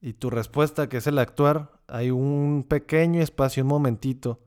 y 0.00 0.12
tu 0.12 0.30
respuesta, 0.30 0.88
que 0.88 0.98
es 0.98 1.06
el 1.06 1.18
actuar, 1.18 1.80
hay 1.88 2.10
un 2.10 2.64
pequeño 2.68 3.20
espacio, 3.20 3.64
un 3.64 3.68
momentito. 3.68 4.40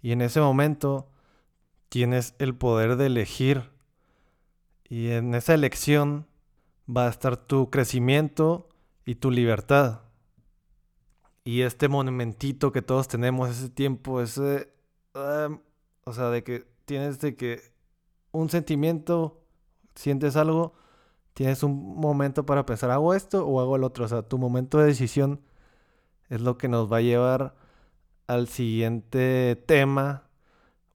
Y 0.00 0.12
en 0.12 0.22
ese 0.22 0.40
momento 0.40 1.10
tienes 1.88 2.34
el 2.38 2.54
poder 2.54 2.96
de 2.96 3.06
elegir. 3.06 3.70
Y 4.88 5.08
en 5.10 5.34
esa 5.34 5.54
elección 5.54 6.26
va 6.88 7.06
a 7.06 7.10
estar 7.10 7.36
tu 7.36 7.70
crecimiento 7.70 8.68
y 9.04 9.16
tu 9.16 9.30
libertad. 9.30 10.02
Y 11.44 11.62
este 11.62 11.88
monumentito 11.88 12.72
que 12.72 12.82
todos 12.82 13.08
tenemos, 13.08 13.50
ese 13.50 13.68
tiempo, 13.68 14.20
ese... 14.20 14.72
O 16.04 16.12
sea, 16.12 16.30
de 16.30 16.44
que 16.44 16.66
tienes 16.84 17.20
de 17.20 17.36
que 17.36 17.60
un 18.32 18.50
sentimiento, 18.50 19.42
sientes 19.94 20.36
algo, 20.36 20.74
tienes 21.34 21.62
un 21.62 21.96
momento 22.00 22.46
para 22.46 22.66
pensar, 22.66 22.90
¿hago 22.90 23.14
esto 23.14 23.46
o 23.46 23.60
hago 23.60 23.76
el 23.76 23.84
otro? 23.84 24.04
O 24.04 24.08
sea, 24.08 24.22
tu 24.22 24.38
momento 24.38 24.78
de 24.78 24.86
decisión 24.86 25.40
es 26.28 26.40
lo 26.40 26.58
que 26.58 26.68
nos 26.68 26.92
va 26.92 26.98
a 26.98 27.02
llevar 27.02 27.54
al 28.26 28.48
siguiente 28.48 29.62
tema 29.66 30.24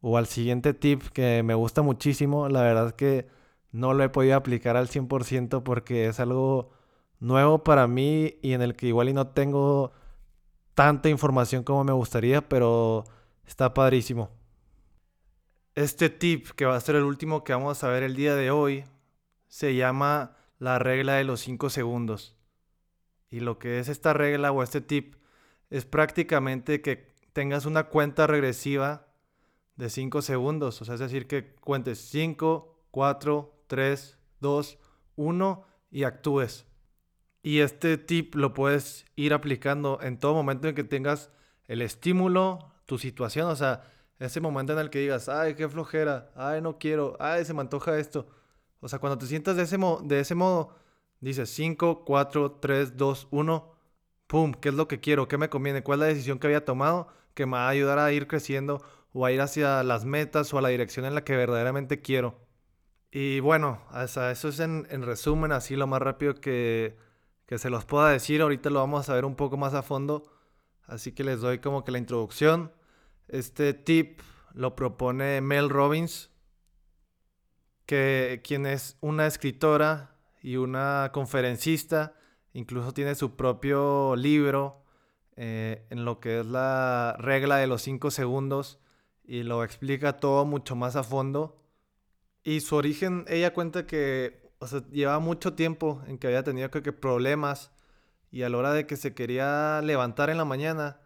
o 0.01 0.17
al 0.17 0.27
siguiente 0.27 0.73
tip 0.73 1.03
que 1.13 1.43
me 1.43 1.53
gusta 1.53 1.81
muchísimo. 1.81 2.49
La 2.49 2.61
verdad 2.61 2.95
que 2.95 3.27
no 3.71 3.93
lo 3.93 4.03
he 4.03 4.09
podido 4.09 4.35
aplicar 4.35 4.77
al 4.77 4.87
100% 4.87 5.63
porque 5.63 6.07
es 6.07 6.19
algo 6.19 6.71
nuevo 7.19 7.63
para 7.63 7.87
mí 7.87 8.37
y 8.41 8.53
en 8.53 8.61
el 8.61 8.75
que 8.75 8.87
igual 8.87 9.09
y 9.09 9.13
no 9.13 9.27
tengo 9.27 9.93
tanta 10.73 11.09
información 11.09 11.63
como 11.63 11.83
me 11.83 11.93
gustaría, 11.93 12.47
pero 12.47 13.05
está 13.45 13.73
padrísimo. 13.73 14.29
Este 15.75 16.09
tip, 16.09 16.49
que 16.49 16.65
va 16.65 16.75
a 16.75 16.81
ser 16.81 16.95
el 16.95 17.03
último 17.03 17.43
que 17.43 17.53
vamos 17.53 17.83
a 17.83 17.89
ver 17.89 18.03
el 18.03 18.15
día 18.15 18.35
de 18.35 18.51
hoy, 18.51 18.83
se 19.47 19.75
llama 19.75 20.35
la 20.59 20.79
regla 20.79 21.13
de 21.13 21.23
los 21.23 21.39
5 21.41 21.69
segundos. 21.69 22.35
Y 23.29 23.39
lo 23.39 23.57
que 23.57 23.79
es 23.79 23.87
esta 23.87 24.13
regla 24.13 24.51
o 24.51 24.63
este 24.63 24.81
tip 24.81 25.15
es 25.69 25.85
prácticamente 25.85 26.81
que 26.81 27.13
tengas 27.31 27.65
una 27.65 27.85
cuenta 27.85 28.27
regresiva 28.27 29.07
de 29.77 29.89
5 29.89 30.21
segundos. 30.21 30.81
O 30.81 30.85
sea, 30.85 30.95
es 30.95 30.99
decir, 30.99 31.27
que 31.27 31.53
cuentes 31.55 31.99
5, 31.99 32.85
4, 32.91 33.60
3, 33.71 34.17
2, 34.41 34.79
1 35.15 35.65
y 35.91 36.03
actúes. 36.03 36.65
Y 37.41 37.59
este 37.59 37.97
tip 37.97 38.35
lo 38.35 38.53
puedes 38.53 39.05
ir 39.15 39.33
aplicando 39.33 39.97
en 40.01 40.19
todo 40.19 40.33
momento 40.33 40.67
en 40.67 40.75
que 40.75 40.83
tengas 40.83 41.31
el 41.69 41.81
estímulo, 41.81 42.73
tu 42.85 42.97
situación, 42.97 43.47
o 43.49 43.55
sea, 43.55 43.89
ese 44.19 44.41
momento 44.41 44.73
en 44.73 44.79
el 44.79 44.89
que 44.89 44.99
digas, 44.99 45.29
ay, 45.29 45.55
qué 45.55 45.69
flojera, 45.69 46.33
ay, 46.35 46.61
no 46.61 46.79
quiero, 46.79 47.15
ay, 47.21 47.45
se 47.45 47.53
me 47.53 47.61
antoja 47.61 47.97
esto. 47.97 48.27
O 48.81 48.89
sea, 48.89 48.99
cuando 48.99 49.17
te 49.17 49.25
sientas 49.25 49.55
de 49.55 49.63
ese, 49.63 49.77
de 50.03 50.19
ese 50.19 50.35
modo, 50.35 50.75
dices 51.21 51.49
5, 51.51 52.03
4, 52.03 52.51
3, 52.59 52.97
2, 52.97 53.27
1, 53.31 53.75
pum, 54.27 54.53
¿qué 54.53 54.67
es 54.67 54.75
lo 54.75 54.89
que 54.89 54.99
quiero? 54.99 55.29
¿Qué 55.29 55.37
me 55.37 55.49
conviene? 55.49 55.81
¿Cuál 55.81 55.99
es 55.99 56.01
la 56.01 56.07
decisión 56.07 56.39
que 56.39 56.47
había 56.47 56.65
tomado 56.65 57.07
que 57.35 57.45
me 57.45 57.53
va 57.53 57.67
a 57.67 57.69
ayudar 57.69 57.99
a 57.99 58.11
ir 58.11 58.27
creciendo 58.27 58.83
o 59.13 59.25
a 59.25 59.31
ir 59.31 59.39
hacia 59.39 59.81
las 59.83 60.03
metas 60.03 60.53
o 60.53 60.57
a 60.57 60.61
la 60.61 60.69
dirección 60.69 61.05
en 61.05 61.15
la 61.15 61.23
que 61.23 61.37
verdaderamente 61.37 62.01
quiero? 62.01 62.50
Y 63.11 63.41
bueno, 63.41 63.81
eso 63.93 64.29
es 64.29 64.59
en, 64.59 64.87
en 64.89 65.03
resumen, 65.03 65.51
así 65.51 65.75
lo 65.75 65.85
más 65.85 66.01
rápido 66.01 66.35
que 66.35 66.97
que 67.51 67.57
se 67.57 67.69
los 67.69 67.83
pueda 67.83 68.07
decir. 68.07 68.41
Ahorita 68.41 68.69
lo 68.69 68.79
vamos 68.79 69.09
a 69.09 69.13
ver 69.13 69.25
un 69.25 69.35
poco 69.35 69.57
más 69.57 69.73
a 69.73 69.81
fondo. 69.81 70.23
Así 70.85 71.11
que 71.11 71.25
les 71.25 71.41
doy 71.41 71.59
como 71.59 71.83
que 71.83 71.91
la 71.91 71.97
introducción. 71.97 72.71
Este 73.27 73.73
tip 73.73 74.21
lo 74.53 74.73
propone 74.73 75.41
Mel 75.41 75.69
Robbins, 75.69 76.29
que, 77.85 78.39
quien 78.41 78.65
es 78.65 78.95
una 79.01 79.27
escritora 79.27 80.15
y 80.41 80.55
una 80.55 81.09
conferencista. 81.11 82.15
Incluso 82.53 82.93
tiene 82.93 83.15
su 83.15 83.35
propio 83.35 84.15
libro 84.15 84.85
eh, 85.35 85.85
en 85.89 86.05
lo 86.05 86.21
que 86.21 86.39
es 86.39 86.45
la 86.45 87.17
regla 87.19 87.57
de 87.57 87.67
los 87.67 87.81
5 87.81 88.11
segundos 88.11 88.79
y 89.25 89.43
lo 89.43 89.65
explica 89.65 90.21
todo 90.21 90.45
mucho 90.45 90.77
más 90.77 90.95
a 90.95 91.03
fondo. 91.03 91.60
Y 92.43 92.61
su 92.61 92.75
origen, 92.75 93.25
ella 93.27 93.53
cuenta 93.53 93.85
que 93.85 94.41
o 94.61 94.67
sea, 94.67 94.83
llevaba 94.91 95.19
mucho 95.19 95.55
tiempo 95.55 96.03
en 96.07 96.19
que 96.19 96.27
había 96.27 96.43
tenido 96.43 96.69
que, 96.69 96.93
problemas 96.93 97.71
y 98.29 98.43
a 98.43 98.49
la 98.49 98.57
hora 98.57 98.73
de 98.73 98.85
que 98.85 98.95
se 98.95 99.15
quería 99.15 99.81
levantar 99.81 100.29
en 100.29 100.37
la 100.37 100.45
mañana, 100.45 101.01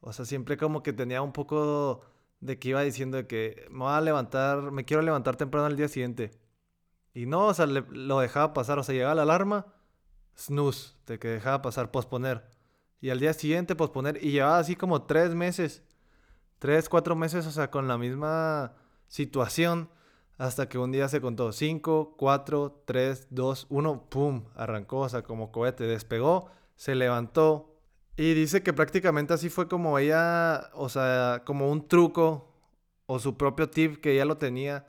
o 0.00 0.12
sea, 0.12 0.26
siempre 0.26 0.58
como 0.58 0.82
que 0.82 0.92
tenía 0.92 1.22
un 1.22 1.32
poco 1.32 2.02
de 2.40 2.58
que 2.58 2.68
iba 2.68 2.82
diciendo 2.82 3.26
que 3.26 3.66
me 3.70 3.78
voy 3.78 3.92
a 3.94 4.00
levantar, 4.02 4.72
me 4.72 4.84
quiero 4.84 5.02
levantar 5.02 5.36
temprano 5.36 5.66
al 5.66 5.76
día 5.76 5.88
siguiente. 5.88 6.38
Y 7.14 7.24
no, 7.24 7.46
o 7.46 7.54
sea, 7.54 7.66
lo 7.66 8.20
dejaba 8.20 8.52
pasar, 8.52 8.78
o 8.78 8.82
sea, 8.82 8.94
llegaba 8.94 9.14
la 9.14 9.22
alarma, 9.22 9.66
snooze, 10.36 10.94
de 11.06 11.18
que 11.18 11.28
dejaba 11.28 11.62
pasar, 11.62 11.90
posponer. 11.90 12.44
Y 13.00 13.08
al 13.08 13.20
día 13.20 13.32
siguiente 13.32 13.74
posponer, 13.74 14.22
y 14.22 14.32
llevaba 14.32 14.58
así 14.58 14.76
como 14.76 15.04
tres 15.04 15.34
meses, 15.34 15.82
tres, 16.58 16.90
cuatro 16.90 17.16
meses, 17.16 17.46
o 17.46 17.50
sea, 17.50 17.70
con 17.70 17.88
la 17.88 17.96
misma 17.96 18.74
situación. 19.08 19.88
Hasta 20.38 20.68
que 20.68 20.78
un 20.78 20.92
día 20.92 21.08
se 21.08 21.20
contó 21.20 21.52
5, 21.52 22.14
4, 22.16 22.82
3, 22.84 23.26
2, 23.30 23.66
1, 23.70 24.08
¡pum! 24.08 24.44
Arrancó, 24.54 25.00
o 25.00 25.08
sea, 25.08 25.22
como 25.22 25.50
cohete, 25.50 25.84
despegó, 25.84 26.48
se 26.76 26.94
levantó. 26.94 27.74
Y 28.16 28.34
dice 28.34 28.62
que 28.62 28.72
prácticamente 28.72 29.34
así 29.34 29.48
fue 29.48 29.68
como 29.68 29.98
ella, 29.98 30.70
o 30.74 30.88
sea, 30.88 31.42
como 31.44 31.70
un 31.70 31.88
truco 31.88 32.52
o 33.06 33.18
su 33.18 33.36
propio 33.36 33.68
tip 33.70 34.00
que 34.00 34.12
ella 34.12 34.24
lo 34.24 34.38
tenía. 34.38 34.86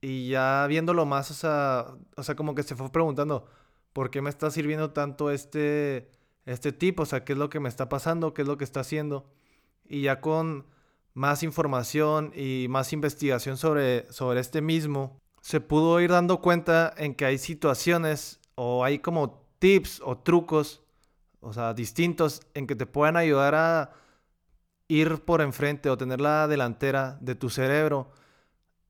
Y 0.00 0.28
ya 0.28 0.66
viéndolo 0.68 1.06
más, 1.06 1.30
o 1.30 1.34
sea, 1.34 1.86
o 2.16 2.22
sea, 2.22 2.36
como 2.36 2.54
que 2.54 2.62
se 2.62 2.76
fue 2.76 2.90
preguntando, 2.92 3.46
¿por 3.94 4.10
qué 4.10 4.22
me 4.22 4.30
está 4.30 4.50
sirviendo 4.50 4.92
tanto 4.92 5.30
este, 5.30 6.10
este 6.44 6.72
tipo? 6.72 7.04
O 7.04 7.06
sea, 7.06 7.24
¿qué 7.24 7.32
es 7.32 7.38
lo 7.38 7.48
que 7.50 7.60
me 7.60 7.68
está 7.70 7.88
pasando? 7.88 8.34
¿Qué 8.34 8.42
es 8.42 8.48
lo 8.48 8.58
que 8.58 8.64
está 8.64 8.80
haciendo? 8.80 9.26
Y 9.88 10.02
ya 10.02 10.20
con 10.20 10.66
más 11.16 11.42
información 11.42 12.30
y 12.36 12.66
más 12.68 12.92
investigación 12.92 13.56
sobre, 13.56 14.06
sobre 14.12 14.38
este 14.38 14.60
mismo, 14.60 15.18
se 15.40 15.62
pudo 15.62 15.98
ir 16.00 16.10
dando 16.10 16.42
cuenta 16.42 16.92
en 16.98 17.14
que 17.14 17.24
hay 17.24 17.38
situaciones 17.38 18.38
o 18.54 18.84
hay 18.84 18.98
como 18.98 19.42
tips 19.58 20.02
o 20.04 20.18
trucos, 20.18 20.82
o 21.40 21.54
sea, 21.54 21.72
distintos, 21.72 22.42
en 22.52 22.66
que 22.66 22.76
te 22.76 22.84
pueden 22.84 23.16
ayudar 23.16 23.54
a 23.54 23.92
ir 24.88 25.24
por 25.24 25.40
enfrente 25.40 25.88
o 25.88 25.96
tener 25.96 26.20
la 26.20 26.48
delantera 26.48 27.16
de 27.22 27.34
tu 27.34 27.48
cerebro. 27.48 28.10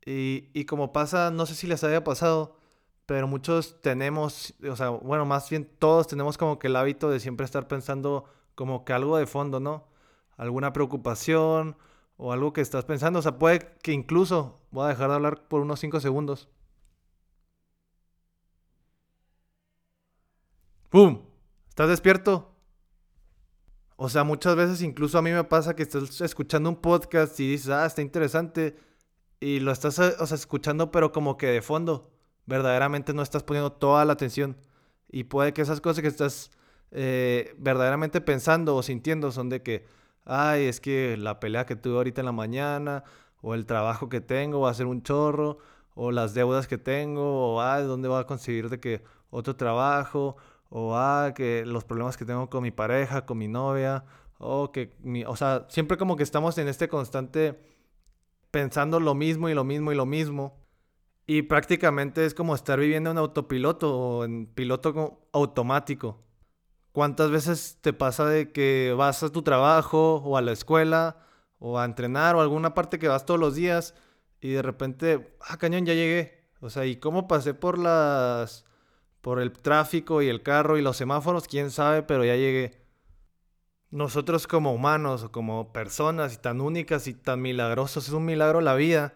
Y, 0.05 0.49
y 0.53 0.65
como 0.65 0.93
pasa, 0.93 1.31
no 1.31 1.47
sé 1.47 1.55
si 1.55 1.69
les 1.69 1.85
haya 1.85 2.03
pasado, 2.03 2.57
pero 3.07 3.29
muchos 3.29 3.81
tenemos, 3.83 4.53
o 4.69 4.75
sea, 4.75 4.89
bueno, 4.89 5.27
más 5.27 5.49
bien 5.49 5.71
todos 5.79 6.09
tenemos 6.09 6.37
como 6.39 6.59
que 6.59 6.67
el 6.67 6.75
hábito 6.75 7.09
de 7.09 7.21
siempre 7.21 7.45
estar 7.45 7.69
pensando 7.69 8.25
como 8.57 8.85
que 8.85 8.93
algo 8.93 9.17
de 9.17 9.27
fondo, 9.27 9.61
¿no? 9.61 9.87
Alguna 10.37 10.73
preocupación 10.73 11.77
o 12.17 12.33
algo 12.33 12.53
que 12.53 12.61
estás 12.61 12.85
pensando. 12.85 13.19
O 13.19 13.23
sea, 13.23 13.39
puede 13.39 13.75
que 13.83 13.93
incluso 13.93 14.61
voy 14.71 14.87
a 14.87 14.89
dejar 14.89 15.09
de 15.09 15.15
hablar 15.17 15.49
por 15.49 15.61
unos 15.61 15.81
5 15.81 16.01
segundos. 16.01 16.49
¡Pum! 20.91 21.23
¿Estás 21.69 21.89
despierto? 21.89 22.53
O 23.97 24.09
sea, 24.09 24.25
muchas 24.25 24.57
veces 24.57 24.83
incluso 24.83 25.19
a 25.19 25.23
mí 25.23 25.31
me 25.31 25.45
pasa 25.45 25.75
que 25.75 25.83
estás 25.83 26.21
escuchando 26.21 26.69
un 26.69 26.77
podcast 26.77 27.39
y 27.41 27.51
dices, 27.51 27.71
ah, 27.71 27.87
está 27.87 28.03
interesante. 28.03 28.77
Y 29.41 29.61
lo 29.61 29.73
estás 29.73 29.99
o 29.99 30.27
sea, 30.27 30.35
escuchando, 30.37 30.91
pero 30.91 31.13
como 31.13 31.37
que 31.37 31.47
de 31.47 31.63
fondo. 31.63 32.11
Verdaderamente 32.47 33.13
no 33.15 33.23
estás 33.23 33.43
poniendo 33.43 33.73
toda 33.73 34.05
la 34.05 34.13
atención. 34.15 34.57
Y 35.11 35.25
puede 35.25 35.53
que 35.53 35.63
esas 35.63 35.81
cosas 35.81 36.03
que 36.03 36.09
estás 36.09 36.51
eh, 36.93 37.55
verdaderamente 37.59 38.21
pensando 38.21 38.77
o 38.77 38.83
sintiendo 38.83 39.33
son 39.33 39.49
de 39.49 39.63
que, 39.63 39.87
ay, 40.27 40.67
es 40.67 40.81
que 40.81 41.17
la 41.17 41.41
pelea 41.41 41.67
que 41.67 41.77
tuve 41.77 41.97
ahorita 41.97 42.21
en 42.21 42.27
la 42.27 42.33
mañana, 42.33 43.05
o 43.41 43.55
el 43.55 43.67
trabajo 43.67 44.09
que 44.09 44.21
tengo 44.21 44.61
va 44.61 44.71
a 44.71 44.75
ser 44.75 44.87
un 44.87 45.03
chorro, 45.03 45.59
o 45.95 46.11
las 46.13 46.35
deudas 46.35 46.67
que 46.69 46.79
tengo, 46.79 47.55
o 47.55 47.63
ay, 47.63 47.85
¿dónde 47.85 48.09
voy 48.09 48.21
a 48.21 48.25
conseguir 48.25 48.69
de 48.69 49.03
otro 49.31 49.57
trabajo? 49.57 50.37
O 50.69 50.97
ah, 50.97 51.33
que 51.35 51.65
los 51.65 51.85
problemas 51.85 52.17
que 52.17 52.25
tengo 52.25 52.51
con 52.51 52.63
mi 52.63 52.71
pareja, 52.71 53.25
con 53.27 53.39
mi 53.39 53.49
novia, 53.49 54.05
o 54.39 54.73
que 54.73 54.97
mi, 55.01 55.25
o 55.25 55.37
sea, 55.37 55.67
siempre 55.69 55.97
como 55.97 56.17
que 56.17 56.23
estamos 56.23 56.59
en 56.59 56.69
este 56.69 56.89
constante 56.89 57.59
pensando 58.51 59.01
lo 59.01 59.15
mismo 59.15 59.49
y 59.49 59.55
lo 59.55 59.65
mismo 59.65 59.93
y 59.93 59.95
lo 59.97 60.07
mismo. 60.07 60.59
Y 61.27 61.43
prácticamente 61.43 62.25
es 62.25 62.35
como 62.35 62.55
estar 62.55 62.79
viviendo 62.79 63.11
en 63.11 63.19
autopiloto 63.19 63.97
o 63.99 64.25
en 64.25 64.47
piloto 64.47 65.21
automático. 65.33 66.26
¿Cuántas 66.97 67.31
veces 67.31 67.77
te 67.83 67.93
pasa 67.93 68.25
de 68.25 68.53
que 68.53 68.95
vas 68.97 69.23
a 69.23 69.29
tu 69.29 69.43
trabajo 69.43 70.15
o 70.25 70.39
a 70.39 70.41
la 70.41 70.53
escuela 70.53 71.19
o 71.59 71.79
a 71.79 71.85
entrenar 71.85 72.35
o 72.35 72.41
a 72.41 72.43
alguna 72.43 72.73
parte 72.73 72.99
que 72.99 73.07
vas 73.07 73.27
todos 73.27 73.39
los 73.39 73.55
días 73.55 73.95
y 74.41 74.53
de 74.53 74.63
repente, 74.63 75.37
ah, 75.43 75.59
cañón, 75.59 75.85
ya 75.85 75.93
llegué? 75.93 76.49
O 76.61 76.71
sea, 76.71 76.87
¿y 76.87 76.97
cómo 76.97 77.29
pasé 77.29 77.53
por 77.53 77.77
las 77.77 78.65
por 79.21 79.43
el 79.43 79.53
tráfico 79.53 80.23
y 80.23 80.29
el 80.29 80.43
carro 80.43 80.79
y 80.79 80.81
los 80.81 80.97
semáforos? 80.97 81.47
Quién 81.47 81.71
sabe, 81.71 82.03
pero 82.03 82.25
ya 82.25 82.35
llegué. 82.35 82.81
Nosotros 83.91 84.47
como 84.47 84.73
humanos 84.73 85.23
o 85.25 85.31
como 85.31 85.75
personas 85.75 86.33
y 86.33 86.39
tan 86.39 86.63
únicas 86.63 87.09
y 87.09 87.13
tan 87.13 87.43
milagrosos, 87.43 88.09
es 88.09 88.15
un 88.15 88.25
milagro 88.25 88.63
la 88.63 88.75
vida. 88.75 89.13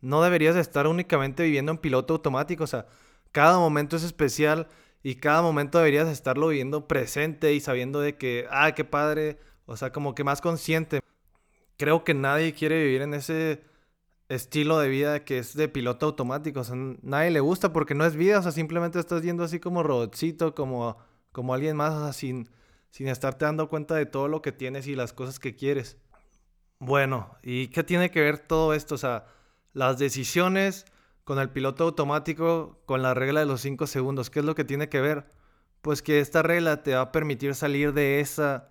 No 0.00 0.20
deberías 0.20 0.56
estar 0.56 0.88
únicamente 0.88 1.44
viviendo 1.44 1.70
en 1.70 1.78
piloto 1.78 2.14
automático, 2.14 2.64
o 2.64 2.66
sea, 2.66 2.86
cada 3.30 3.60
momento 3.60 3.94
es 3.94 4.02
especial 4.02 4.66
y 5.04 5.16
cada 5.16 5.42
momento 5.42 5.76
deberías 5.78 6.08
estarlo 6.08 6.48
viviendo 6.48 6.88
presente 6.88 7.52
y 7.52 7.60
sabiendo 7.60 8.00
de 8.00 8.16
que, 8.16 8.46
ah, 8.50 8.72
qué 8.72 8.84
padre, 8.84 9.38
o 9.66 9.76
sea, 9.76 9.92
como 9.92 10.14
que 10.14 10.24
más 10.24 10.40
consciente. 10.40 11.00
Creo 11.76 12.04
que 12.04 12.14
nadie 12.14 12.54
quiere 12.54 12.82
vivir 12.82 13.02
en 13.02 13.12
ese 13.12 13.62
estilo 14.30 14.78
de 14.78 14.88
vida 14.88 15.22
que 15.22 15.38
es 15.38 15.54
de 15.54 15.68
piloto 15.68 16.06
automático, 16.06 16.60
o 16.60 16.64
sea, 16.64 16.76
nadie 17.02 17.30
le 17.30 17.40
gusta 17.40 17.70
porque 17.70 17.94
no 17.94 18.06
es 18.06 18.16
vida, 18.16 18.38
o 18.38 18.42
sea, 18.42 18.50
simplemente 18.50 18.98
estás 18.98 19.20
yendo 19.20 19.44
así 19.44 19.60
como 19.60 19.82
robotcito, 19.82 20.54
como, 20.54 20.96
como 21.32 21.52
alguien 21.52 21.76
más, 21.76 21.92
o 21.92 22.02
sea, 22.02 22.14
sin, 22.14 22.48
sin 22.88 23.08
estarte 23.08 23.44
dando 23.44 23.68
cuenta 23.68 23.96
de 23.96 24.06
todo 24.06 24.28
lo 24.28 24.40
que 24.40 24.52
tienes 24.52 24.86
y 24.86 24.94
las 24.94 25.12
cosas 25.12 25.38
que 25.38 25.54
quieres. 25.54 25.98
Bueno, 26.78 27.36
¿y 27.42 27.68
qué 27.68 27.84
tiene 27.84 28.10
que 28.10 28.22
ver 28.22 28.38
todo 28.38 28.72
esto? 28.72 28.94
O 28.94 28.98
sea, 28.98 29.26
las 29.74 29.98
decisiones 29.98 30.86
con 31.24 31.38
el 31.38 31.50
piloto 31.50 31.84
automático, 31.84 32.78
con 32.86 33.02
la 33.02 33.14
regla 33.14 33.40
de 33.40 33.46
los 33.46 33.62
5 33.62 33.86
segundos. 33.86 34.30
¿Qué 34.30 34.40
es 34.40 34.44
lo 34.44 34.54
que 34.54 34.64
tiene 34.64 34.88
que 34.88 35.00
ver? 35.00 35.26
Pues 35.80 36.02
que 36.02 36.20
esta 36.20 36.42
regla 36.42 36.82
te 36.82 36.94
va 36.94 37.02
a 37.02 37.12
permitir 37.12 37.54
salir 37.54 37.92
de 37.92 38.20
esa 38.20 38.68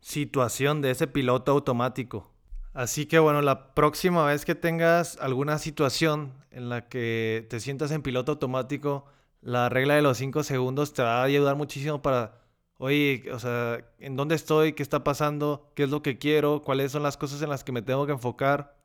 situación, 0.00 0.80
de 0.82 0.92
ese 0.92 1.06
piloto 1.06 1.52
automático. 1.52 2.32
Así 2.72 3.06
que 3.06 3.18
bueno, 3.18 3.42
la 3.42 3.74
próxima 3.74 4.24
vez 4.26 4.44
que 4.44 4.54
tengas 4.54 5.18
alguna 5.18 5.58
situación 5.58 6.34
en 6.50 6.68
la 6.68 6.88
que 6.88 7.46
te 7.50 7.58
sientas 7.58 7.90
en 7.90 8.02
piloto 8.02 8.32
automático, 8.32 9.06
la 9.40 9.68
regla 9.68 9.94
de 9.94 10.02
los 10.02 10.18
5 10.18 10.42
segundos 10.42 10.92
te 10.92 11.02
va 11.02 11.20
a 11.20 11.24
ayudar 11.24 11.56
muchísimo 11.56 12.02
para, 12.02 12.38
oye, 12.78 13.24
o 13.32 13.38
sea, 13.38 13.84
¿en 13.98 14.16
dónde 14.16 14.34
estoy? 14.34 14.74
¿Qué 14.74 14.82
está 14.82 15.02
pasando? 15.04 15.72
¿Qué 15.74 15.84
es 15.84 15.90
lo 15.90 16.02
que 16.02 16.18
quiero? 16.18 16.62
¿Cuáles 16.62 16.92
son 16.92 17.02
las 17.02 17.16
cosas 17.16 17.42
en 17.42 17.48
las 17.48 17.64
que 17.64 17.72
me 17.72 17.82
tengo 17.82 18.06
que 18.06 18.12
enfocar? 18.12 18.75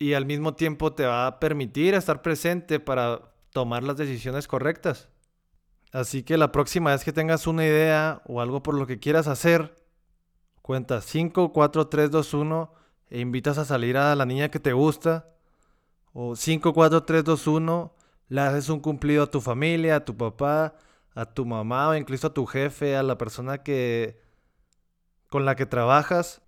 Y 0.00 0.14
al 0.14 0.24
mismo 0.24 0.54
tiempo 0.54 0.94
te 0.94 1.04
va 1.04 1.26
a 1.26 1.38
permitir 1.38 1.92
estar 1.92 2.22
presente 2.22 2.80
para 2.80 3.34
tomar 3.52 3.82
las 3.82 3.98
decisiones 3.98 4.48
correctas. 4.48 5.10
Así 5.92 6.22
que 6.22 6.38
la 6.38 6.52
próxima 6.52 6.90
vez 6.90 7.04
que 7.04 7.12
tengas 7.12 7.46
una 7.46 7.66
idea 7.66 8.22
o 8.24 8.40
algo 8.40 8.62
por 8.62 8.74
lo 8.74 8.86
que 8.86 8.98
quieras 8.98 9.28
hacer, 9.28 9.76
cuenta 10.62 11.02
5, 11.02 11.52
4, 11.52 11.88
3, 11.88 12.10
2, 12.10 12.34
1 12.34 12.72
e 13.10 13.20
invitas 13.20 13.58
a 13.58 13.66
salir 13.66 13.98
a 13.98 14.14
la 14.14 14.24
niña 14.24 14.50
que 14.50 14.58
te 14.58 14.72
gusta. 14.72 15.28
O 16.14 16.34
5, 16.34 16.72
4, 16.72 17.02
3, 17.02 17.22
2, 17.22 17.46
1, 17.46 17.94
le 18.28 18.40
haces 18.40 18.70
un 18.70 18.80
cumplido 18.80 19.24
a 19.24 19.30
tu 19.30 19.42
familia, 19.42 19.96
a 19.96 20.04
tu 20.06 20.16
papá, 20.16 20.76
a 21.14 21.26
tu 21.26 21.44
mamá 21.44 21.90
o 21.90 21.94
incluso 21.94 22.28
a 22.28 22.34
tu 22.34 22.46
jefe, 22.46 22.96
a 22.96 23.02
la 23.02 23.18
persona 23.18 23.58
que 23.58 24.18
con 25.28 25.44
la 25.44 25.56
que 25.56 25.66
trabajas 25.66 26.40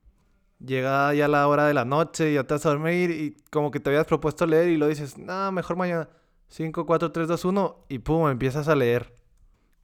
llega 0.64 1.12
ya 1.14 1.28
la 1.28 1.46
hora 1.48 1.66
de 1.66 1.74
la 1.74 1.84
noche, 1.84 2.32
ya 2.32 2.44
te 2.44 2.54
vas 2.54 2.66
a 2.66 2.70
dormir 2.70 3.10
y 3.10 3.36
como 3.50 3.70
que 3.70 3.80
te 3.80 3.90
habías 3.90 4.06
propuesto 4.06 4.46
leer 4.46 4.68
y 4.68 4.76
lo 4.76 4.88
dices, 4.88 5.18
no, 5.18 5.52
mejor 5.52 5.76
mañana. 5.76 6.08
5, 6.48 6.86
4, 6.86 7.12
3, 7.12 7.28
2, 7.28 7.44
1 7.46 7.86
y 7.88 7.98
pum, 8.00 8.28
empiezas 8.28 8.68
a 8.68 8.74
leer. 8.74 9.14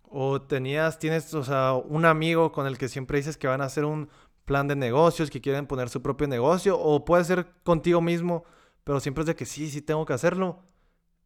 O 0.02 0.40
tenías, 0.40 0.98
tienes, 0.98 1.32
o 1.34 1.44
sea, 1.44 1.74
un 1.74 2.04
amigo 2.04 2.52
con 2.52 2.66
el 2.66 2.78
que 2.78 2.88
siempre 2.88 3.18
dices 3.18 3.36
que 3.36 3.46
van 3.46 3.60
a 3.60 3.64
hacer 3.64 3.84
un 3.84 4.08
plan 4.44 4.68
de 4.68 4.76
negocios, 4.76 5.30
que 5.30 5.40
quieren 5.40 5.66
poner 5.66 5.88
su 5.90 6.02
propio 6.02 6.26
negocio, 6.28 6.78
o 6.78 7.04
puede 7.04 7.24
ser 7.24 7.46
contigo 7.64 8.00
mismo, 8.00 8.44
pero 8.84 9.00
siempre 9.00 9.22
es 9.22 9.26
de 9.26 9.36
que 9.36 9.46
sí, 9.46 9.70
sí 9.70 9.82
tengo 9.82 10.06
que 10.06 10.14
hacerlo. 10.14 10.60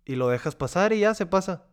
Y 0.05 0.17
lo 0.17 0.29
dejas 0.29 0.57
pasar 0.57 0.93
y 0.93 1.01
ya 1.01 1.15
se 1.15 1.27
pasa. 1.27 1.67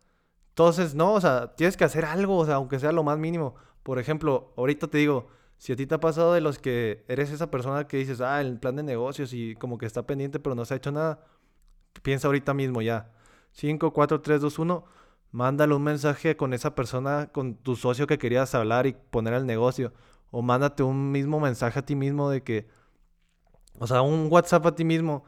Entonces, 0.50 0.94
no, 0.94 1.14
o 1.14 1.20
sea, 1.20 1.54
tienes 1.56 1.76
que 1.76 1.84
hacer 1.84 2.04
algo, 2.04 2.38
o 2.38 2.46
sea, 2.46 2.56
aunque 2.56 2.78
sea 2.78 2.92
lo 2.92 3.02
más 3.02 3.18
mínimo. 3.18 3.54
Por 3.82 3.98
ejemplo, 3.98 4.52
ahorita 4.56 4.88
te 4.88 4.98
digo, 4.98 5.28
si 5.60 5.74
a 5.74 5.76
ti 5.76 5.86
te 5.86 5.94
ha 5.94 6.00
pasado 6.00 6.32
de 6.32 6.40
los 6.40 6.58
que 6.58 7.04
eres 7.06 7.30
esa 7.30 7.50
persona 7.50 7.86
que 7.86 7.98
dices, 7.98 8.22
ah, 8.22 8.40
el 8.40 8.58
plan 8.58 8.76
de 8.76 8.82
negocios 8.82 9.34
y 9.34 9.54
como 9.56 9.76
que 9.76 9.84
está 9.84 10.06
pendiente 10.06 10.40
pero 10.40 10.54
no 10.54 10.64
se 10.64 10.72
ha 10.72 10.78
hecho 10.78 10.90
nada, 10.90 11.22
piensa 12.02 12.28
ahorita 12.28 12.54
mismo 12.54 12.80
ya. 12.80 13.12
5, 13.52 13.92
4, 13.92 14.22
3, 14.22 14.40
2, 14.40 14.58
1, 14.58 14.84
mándale 15.32 15.74
un 15.74 15.82
mensaje 15.82 16.34
con 16.34 16.54
esa 16.54 16.74
persona, 16.74 17.28
con 17.30 17.56
tu 17.56 17.76
socio 17.76 18.06
que 18.06 18.16
querías 18.16 18.54
hablar 18.54 18.86
y 18.86 18.96
poner 19.10 19.34
el 19.34 19.44
negocio. 19.44 19.92
O 20.30 20.40
mándate 20.40 20.82
un 20.82 21.12
mismo 21.12 21.40
mensaje 21.40 21.78
a 21.78 21.84
ti 21.84 21.94
mismo 21.94 22.30
de 22.30 22.42
que, 22.42 22.66
o 23.78 23.86
sea, 23.86 24.00
un 24.00 24.28
WhatsApp 24.30 24.64
a 24.64 24.74
ti 24.74 24.84
mismo, 24.84 25.24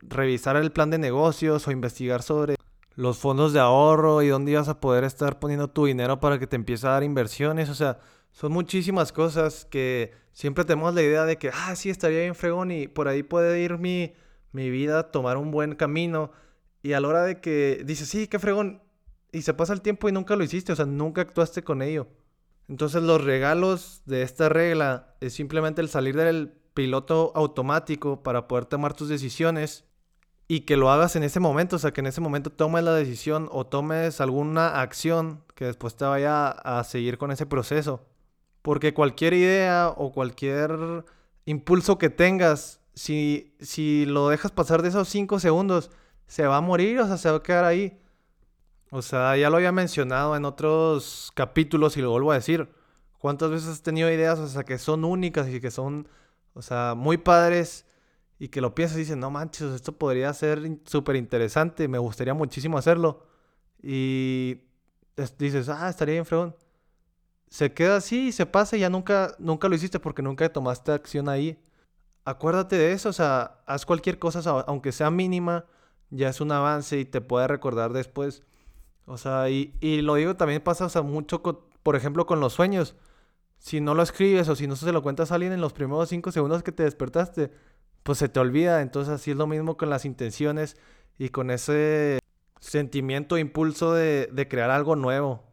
revisar 0.00 0.56
el 0.56 0.72
plan 0.72 0.88
de 0.88 0.96
negocios 0.96 1.68
o 1.68 1.72
investigar 1.72 2.22
sobre 2.22 2.56
los 2.94 3.18
fondos 3.18 3.52
de 3.52 3.60
ahorro 3.60 4.22
y 4.22 4.28
dónde 4.28 4.52
ibas 4.52 4.68
a 4.68 4.80
poder 4.80 5.04
estar 5.04 5.38
poniendo 5.38 5.68
tu 5.68 5.84
dinero 5.84 6.20
para 6.20 6.38
que 6.38 6.46
te 6.46 6.56
empiece 6.56 6.86
a 6.86 6.92
dar 6.92 7.02
inversiones. 7.02 7.68
O 7.68 7.74
sea, 7.74 7.98
son 8.32 8.52
muchísimas 8.52 9.12
cosas 9.12 9.64
que 9.64 10.12
siempre 10.32 10.64
tenemos 10.64 10.94
la 10.94 11.02
idea 11.02 11.24
de 11.24 11.38
que, 11.38 11.50
ah, 11.52 11.76
sí, 11.76 11.90
estaría 11.90 12.20
bien 12.20 12.34
fregón 12.34 12.70
y 12.70 12.88
por 12.88 13.08
ahí 13.08 13.22
puede 13.22 13.60
ir 13.60 13.78
mi, 13.78 14.14
mi 14.52 14.70
vida, 14.70 15.10
tomar 15.10 15.36
un 15.36 15.50
buen 15.50 15.74
camino. 15.74 16.32
Y 16.82 16.94
a 16.94 17.00
la 17.00 17.08
hora 17.08 17.22
de 17.22 17.40
que 17.40 17.82
dices, 17.84 18.08
sí, 18.08 18.26
qué 18.26 18.38
fregón, 18.38 18.82
y 19.32 19.42
se 19.42 19.54
pasa 19.54 19.72
el 19.72 19.80
tiempo 19.80 20.08
y 20.08 20.12
nunca 20.12 20.36
lo 20.36 20.44
hiciste, 20.44 20.72
o 20.72 20.76
sea, 20.76 20.86
nunca 20.86 21.22
actuaste 21.22 21.62
con 21.62 21.82
ello. 21.82 22.08
Entonces 22.68 23.02
los 23.02 23.22
regalos 23.22 24.02
de 24.06 24.22
esta 24.22 24.48
regla 24.48 25.14
es 25.20 25.34
simplemente 25.34 25.80
el 25.80 25.88
salir 25.88 26.16
del 26.16 26.52
piloto 26.74 27.32
automático 27.34 28.22
para 28.22 28.48
poder 28.48 28.66
tomar 28.66 28.94
tus 28.94 29.08
decisiones 29.08 29.84
y 30.48 30.60
que 30.60 30.76
lo 30.76 30.90
hagas 30.90 31.16
en 31.16 31.22
ese 31.22 31.40
momento, 31.40 31.76
o 31.76 31.78
sea, 31.78 31.92
que 31.92 32.00
en 32.00 32.06
ese 32.06 32.20
momento 32.20 32.50
tomes 32.50 32.84
la 32.84 32.94
decisión 32.94 33.48
o 33.52 33.66
tomes 33.66 34.20
alguna 34.20 34.80
acción 34.80 35.44
que 35.54 35.64
después 35.64 35.96
te 35.96 36.04
vaya 36.04 36.48
a 36.48 36.84
seguir 36.84 37.18
con 37.18 37.30
ese 37.30 37.46
proceso. 37.46 38.06
Porque 38.62 38.94
cualquier 38.94 39.34
idea 39.34 39.92
o 39.96 40.12
cualquier 40.12 41.04
impulso 41.44 41.98
que 41.98 42.10
tengas, 42.10 42.80
si, 42.94 43.54
si 43.60 44.06
lo 44.06 44.28
dejas 44.28 44.52
pasar 44.52 44.82
de 44.82 44.88
esos 44.90 45.08
5 45.08 45.40
segundos, 45.40 45.90
se 46.26 46.46
va 46.46 46.58
a 46.58 46.60
morir, 46.60 47.00
o 47.00 47.06
sea, 47.06 47.16
se 47.18 47.30
va 47.30 47.38
a 47.38 47.42
quedar 47.42 47.64
ahí. 47.64 47.98
O 48.90 49.02
sea, 49.02 49.36
ya 49.36 49.50
lo 49.50 49.56
había 49.56 49.72
mencionado 49.72 50.36
en 50.36 50.44
otros 50.44 51.32
capítulos 51.34 51.96
y 51.96 52.02
lo 52.02 52.10
vuelvo 52.10 52.32
a 52.32 52.36
decir. 52.36 52.68
¿Cuántas 53.18 53.50
veces 53.50 53.68
has 53.68 53.82
tenido 53.82 54.10
ideas, 54.10 54.38
o 54.38 54.48
sea, 54.48 54.64
que 54.64 54.78
son 54.78 55.04
únicas 55.04 55.48
y 55.48 55.60
que 55.60 55.70
son, 55.70 56.08
o 56.54 56.62
sea, 56.62 56.94
muy 56.96 57.18
padres 57.18 57.86
y 58.38 58.48
que 58.48 58.60
lo 58.60 58.74
piensas 58.74 58.96
y 58.98 59.00
dices, 59.00 59.16
no 59.16 59.30
manches, 59.30 59.72
esto 59.72 59.92
podría 59.96 60.32
ser 60.34 60.78
súper 60.84 61.16
interesante, 61.16 61.86
me 61.88 61.98
gustaría 61.98 62.34
muchísimo 62.34 62.78
hacerlo. 62.78 63.24
Y 63.82 64.62
dices, 65.38 65.68
ah, 65.68 65.88
estaría 65.88 66.14
bien 66.14 66.26
fregón. 66.26 66.56
Se 67.52 67.74
queda 67.74 67.96
así 67.96 68.28
y 68.28 68.32
se 68.32 68.46
pasa 68.46 68.78
y 68.78 68.80
ya 68.80 68.88
nunca, 68.88 69.36
nunca 69.38 69.68
lo 69.68 69.74
hiciste 69.74 70.00
porque 70.00 70.22
nunca 70.22 70.50
tomaste 70.50 70.90
acción 70.90 71.28
ahí. 71.28 71.58
Acuérdate 72.24 72.78
de 72.78 72.92
eso, 72.92 73.10
o 73.10 73.12
sea, 73.12 73.60
haz 73.66 73.84
cualquier 73.84 74.18
cosa, 74.18 74.40
aunque 74.66 74.90
sea 74.90 75.10
mínima, 75.10 75.66
ya 76.08 76.30
es 76.30 76.40
un 76.40 76.50
avance 76.50 76.98
y 76.98 77.04
te 77.04 77.20
puede 77.20 77.48
recordar 77.48 77.92
después. 77.92 78.42
O 79.04 79.18
sea, 79.18 79.50
y, 79.50 79.74
lo 80.00 80.14
digo 80.14 80.34
también 80.34 80.62
pasa 80.62 80.86
o 80.98 81.04
mucho, 81.04 81.42
por 81.82 81.94
ejemplo, 81.94 82.24
con 82.24 82.40
los 82.40 82.54
sueños. 82.54 82.96
Si 83.58 83.82
no 83.82 83.94
lo 83.94 84.02
escribes 84.02 84.48
o 84.48 84.56
si 84.56 84.66
no 84.66 84.74
se 84.74 84.90
lo 84.90 85.02
cuentas 85.02 85.30
a 85.30 85.34
alguien 85.34 85.52
en 85.52 85.60
los 85.60 85.74
primeros 85.74 86.08
cinco 86.08 86.32
segundos 86.32 86.62
que 86.62 86.72
te 86.72 86.84
despertaste, 86.84 87.52
pues 88.02 88.16
se 88.16 88.30
te 88.30 88.40
olvida. 88.40 88.80
Entonces 88.80 89.12
así 89.12 89.32
es 89.32 89.36
lo 89.36 89.46
mismo 89.46 89.76
con 89.76 89.90
las 89.90 90.06
intenciones 90.06 90.78
y 91.18 91.28
con 91.28 91.50
ese 91.50 92.18
sentimiento, 92.60 93.36
impulso 93.36 93.92
de, 93.92 94.30
de 94.32 94.48
crear 94.48 94.70
algo 94.70 94.96
nuevo. 94.96 95.51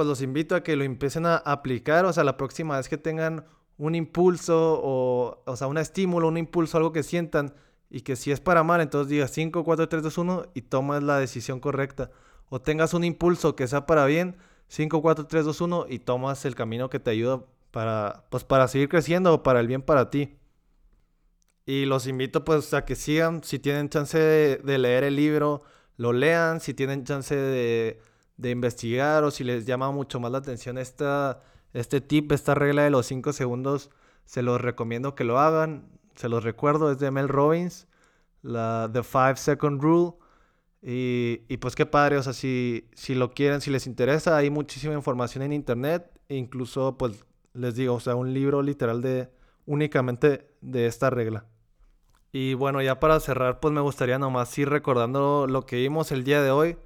Pues 0.00 0.08
los 0.08 0.22
invito 0.22 0.54
a 0.54 0.62
que 0.62 0.76
lo 0.76 0.84
empiecen 0.84 1.26
a 1.26 1.36
aplicar, 1.36 2.06
o 2.06 2.12
sea, 2.14 2.24
la 2.24 2.38
próxima 2.38 2.78
vez 2.78 2.88
que 2.88 2.96
tengan 2.96 3.44
un 3.76 3.94
impulso 3.94 4.80
o, 4.82 5.42
o 5.44 5.56
sea, 5.56 5.66
un 5.66 5.76
estímulo, 5.76 6.26
un 6.26 6.38
impulso, 6.38 6.78
algo 6.78 6.90
que 6.90 7.02
sientan, 7.02 7.52
y 7.90 8.00
que 8.00 8.16
si 8.16 8.32
es 8.32 8.40
para 8.40 8.62
mal, 8.62 8.80
entonces 8.80 9.10
digas 9.10 9.30
5, 9.32 9.62
4, 9.62 9.90
3, 9.90 10.02
2, 10.02 10.16
1 10.16 10.46
y 10.54 10.62
tomas 10.62 11.02
la 11.02 11.18
decisión 11.18 11.60
correcta. 11.60 12.10
O 12.48 12.62
tengas 12.62 12.94
un 12.94 13.04
impulso 13.04 13.54
que 13.56 13.68
sea 13.68 13.84
para 13.84 14.06
bien, 14.06 14.38
5, 14.68 15.02
4, 15.02 15.26
3, 15.26 15.44
2, 15.44 15.60
1 15.60 15.86
y 15.90 15.98
tomas 15.98 16.46
el 16.46 16.54
camino 16.54 16.88
que 16.88 16.98
te 16.98 17.10
ayuda 17.10 17.44
para, 17.70 18.24
pues, 18.30 18.42
para 18.44 18.68
seguir 18.68 18.88
creciendo 18.88 19.34
o 19.34 19.42
para 19.42 19.60
el 19.60 19.66
bien 19.66 19.82
para 19.82 20.08
ti. 20.08 20.38
Y 21.66 21.84
los 21.84 22.06
invito 22.06 22.42
pues 22.42 22.72
a 22.72 22.86
que 22.86 22.96
sigan, 22.96 23.44
si 23.44 23.58
tienen 23.58 23.90
chance 23.90 24.18
de, 24.18 24.78
leer 24.78 25.04
el 25.04 25.16
libro, 25.16 25.60
lo 25.98 26.14
lean, 26.14 26.60
si 26.60 26.72
tienen 26.72 27.04
chance 27.04 27.36
de, 27.36 28.00
de, 28.40 28.50
investigar 28.50 29.24
o 29.24 29.30
si 29.30 29.44
les 29.44 29.66
llama 29.66 29.90
mucho 29.90 30.20
más 30.20 30.32
la 30.32 30.38
atención 30.38 30.78
esta, 30.78 31.40
este 31.72 32.00
tip, 32.00 32.32
esta 32.32 32.54
regla 32.54 32.82
de 32.82 32.90
los 32.90 33.06
5 33.06 33.32
segundos, 33.32 33.90
se 34.24 34.42
los 34.42 34.60
recomiendo 34.60 35.14
que 35.14 35.24
lo 35.24 35.38
hagan 35.38 36.00
se 36.20 36.28
los 36.28 36.44
recuerdo, 36.44 36.92
es 36.92 36.98
de 36.98 37.10
Mel 37.10 37.28
Robbins, 37.28 37.88
la 38.42 38.90
The 38.92 39.02
Five 39.02 39.36
Second 39.36 39.80
Rule. 39.80 40.12
Y, 40.82 41.56
pues 41.58 41.74
qué 41.74 41.86
padre, 41.86 42.18
o 42.18 42.22
sea, 42.22 42.34
si, 42.34 42.88
si 42.94 43.14
lo 43.14 43.32
quieren, 43.32 43.62
si 43.62 43.70
les 43.70 43.86
interesa, 43.86 44.36
hay 44.36 44.50
muchísima 44.50 44.92
información 44.92 45.42
en 45.44 45.54
internet. 45.54 46.10
E 46.28 46.36
incluso, 46.36 46.98
pues 46.98 47.24
les 47.54 47.74
digo, 47.74 47.94
o 47.94 48.00
sea, 48.00 48.16
un 48.16 48.34
libro 48.34 48.62
literal 48.62 49.00
de 49.00 49.30
únicamente 49.64 50.54
de 50.60 50.86
esta 50.86 51.08
regla. 51.08 51.46
Y 52.32 52.52
bueno, 52.52 52.82
ya 52.82 53.00
para 53.00 53.18
cerrar, 53.18 53.60
pues 53.60 53.72
me 53.72 53.80
gustaría 53.80 54.18
nomás 54.18 54.56
ir 54.58 54.68
recordando 54.68 55.46
lo 55.48 55.64
que 55.64 55.76
vimos 55.76 56.12
el 56.12 56.22
día 56.22 56.42
de 56.42 56.50
hoy. 56.50 56.76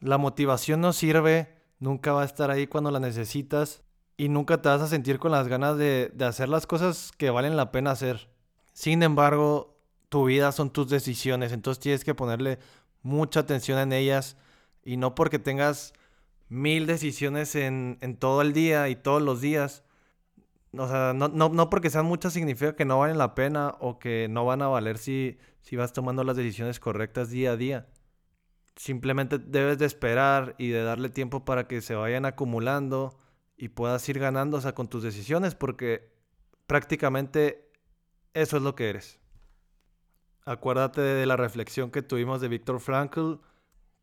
La 0.00 0.18
motivación 0.18 0.80
no 0.80 0.92
sirve, 0.92 1.54
nunca 1.80 2.12
va 2.12 2.22
a 2.22 2.24
estar 2.24 2.50
ahí 2.50 2.66
cuando 2.66 2.90
la 2.90 3.00
necesitas 3.00 3.82
y 4.16 4.28
nunca 4.28 4.60
te 4.60 4.68
vas 4.68 4.82
a 4.82 4.88
sentir 4.88 5.18
con 5.18 5.32
las 5.32 5.48
ganas 5.48 5.78
de, 5.78 6.12
hacer 6.20 6.48
las 6.48 6.66
cosas 6.66 7.12
que 7.16 7.30
valen 7.30 7.56
la 7.56 7.70
pena 7.70 7.92
hacer. 7.92 8.28
Sin 8.72 9.02
embargo, 9.02 9.76
tu 10.08 10.24
vida 10.24 10.52
son 10.52 10.70
tus 10.70 10.88
decisiones, 10.88 11.52
entonces 11.52 11.80
tienes 11.80 12.04
que 12.04 12.14
ponerle 12.14 12.58
mucha 13.02 13.40
atención 13.40 13.78
en 13.78 13.92
ellas 13.92 14.36
y 14.84 14.96
no 14.96 15.14
porque 15.14 15.38
tengas 15.38 15.92
mil 16.48 16.86
decisiones 16.86 17.54
en, 17.54 17.98
todo 18.18 18.42
el 18.42 18.52
día 18.52 18.88
y 18.88 18.96
todos 18.96 19.22
los 19.22 19.40
días. 19.40 19.84
O 20.76 20.88
sea, 20.88 21.12
no, 21.14 21.28
no, 21.28 21.70
porque 21.70 21.90
sean 21.90 22.06
muchas 22.06 22.32
significa 22.32 22.74
que 22.74 22.84
no 22.84 22.98
valen 22.98 23.18
la 23.18 23.34
pena 23.34 23.76
o 23.80 23.98
que 23.98 24.28
no 24.28 24.44
van 24.44 24.62
a 24.62 24.68
valer 24.68 24.98
si, 24.98 25.38
si 25.60 25.76
vas 25.76 25.92
tomando 25.92 26.24
las 26.24 26.36
decisiones 26.36 26.80
correctas 26.80 27.30
día 27.30 27.52
a 27.52 27.56
día. 27.56 27.86
Simplemente 28.78 29.38
debes 29.38 29.76
de 29.78 29.86
esperar 29.86 30.54
y 30.56 30.68
de 30.68 30.84
darle 30.84 31.08
tiempo 31.08 31.44
para 31.44 31.66
que 31.66 31.80
se 31.80 31.96
vayan 31.96 32.24
acumulando 32.24 33.18
y 33.56 33.70
puedas 33.70 34.08
ir 34.08 34.20
ganando, 34.20 34.58
o 34.58 34.60
sea, 34.60 34.76
con 34.76 34.86
tus 34.86 35.02
decisiones, 35.02 35.56
porque 35.56 36.12
prácticamente 36.68 37.72
eso 38.34 38.56
es 38.56 38.62
lo 38.62 38.76
que 38.76 38.88
eres. 38.88 39.18
Acuérdate 40.44 41.00
de 41.00 41.26
la 41.26 41.36
reflexión 41.36 41.90
que 41.90 42.02
tuvimos 42.02 42.40
de 42.40 42.46
Víctor 42.46 42.78
Frankl, 42.78 43.40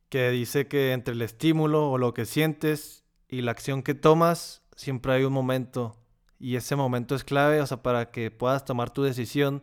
que 0.10 0.30
dice 0.32 0.68
que 0.68 0.92
entre 0.92 1.14
el 1.14 1.22
estímulo 1.22 1.90
o 1.90 1.98
lo 1.98 2.14
que 2.14 2.26
sientes 2.26 3.06
y 3.30 3.44
la 3.44 3.52
acción 3.52 3.82
que 3.82 3.94
tomas, 3.94 4.62
siempre 4.76 5.14
hay 5.14 5.24
un 5.24 5.32
momento. 5.32 5.96
Y 6.38 6.58
ese 6.58 6.76
momento 6.76 7.16
es 7.16 7.24
clave, 7.24 7.62
o 7.62 7.66
sea, 7.66 7.82
para 7.82 8.12
que 8.12 8.30
puedas 8.30 8.66
tomar 8.66 8.90
tu 8.90 9.04
decisión 9.04 9.62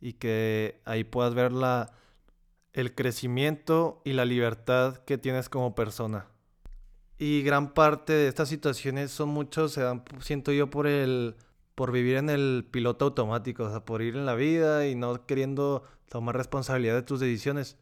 y 0.00 0.12
que 0.12 0.80
ahí 0.84 1.02
puedas 1.02 1.34
ver 1.34 1.50
la, 1.50 1.92
el 2.72 2.94
crecimiento 2.94 4.00
y 4.04 4.12
la 4.12 4.24
libertad 4.24 4.98
que 4.98 5.18
tienes 5.18 5.48
como 5.48 5.74
persona. 5.74 6.26
Y 7.18 7.42
gran 7.42 7.74
parte 7.74 8.12
de 8.12 8.28
estas 8.28 8.48
situaciones 8.48 9.10
son 9.10 9.28
muchos, 9.28 9.78
siento 10.20 10.52
yo, 10.52 10.70
por 10.70 10.86
el 10.86 11.36
por 11.74 11.92
vivir 11.92 12.16
en 12.16 12.28
el 12.28 12.68
piloto 12.70 13.06
automático, 13.06 13.64
o 13.64 13.70
sea, 13.70 13.84
por 13.84 14.02
ir 14.02 14.16
en 14.16 14.26
la 14.26 14.34
vida 14.34 14.86
y 14.86 14.94
no 14.94 15.26
queriendo 15.26 15.82
tomar 16.08 16.36
responsabilidad 16.36 16.94
de 16.94 17.02
tus 17.02 17.20
decisiones. 17.20 17.76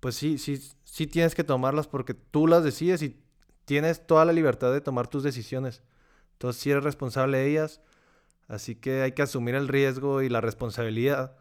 Pues 0.00 0.14
sí, 0.14 0.38
sí, 0.38 0.62
sí 0.84 1.06
tienes 1.06 1.34
que 1.34 1.44
tomarlas 1.44 1.88
porque 1.88 2.14
tú 2.14 2.46
las 2.46 2.64
decides 2.64 3.02
y 3.02 3.20
tienes 3.64 4.06
toda 4.06 4.24
la 4.24 4.32
libertad 4.32 4.72
de 4.72 4.80
tomar 4.80 5.08
tus 5.08 5.22
decisiones. 5.22 5.82
Entonces 6.34 6.62
sí 6.62 6.70
eres 6.70 6.84
responsable 6.84 7.38
de 7.38 7.50
ellas, 7.50 7.80
así 8.48 8.74
que 8.74 9.02
hay 9.02 9.12
que 9.12 9.22
asumir 9.22 9.54
el 9.54 9.68
riesgo 9.68 10.22
y 10.22 10.28
la 10.28 10.40
responsabilidad. 10.40 11.36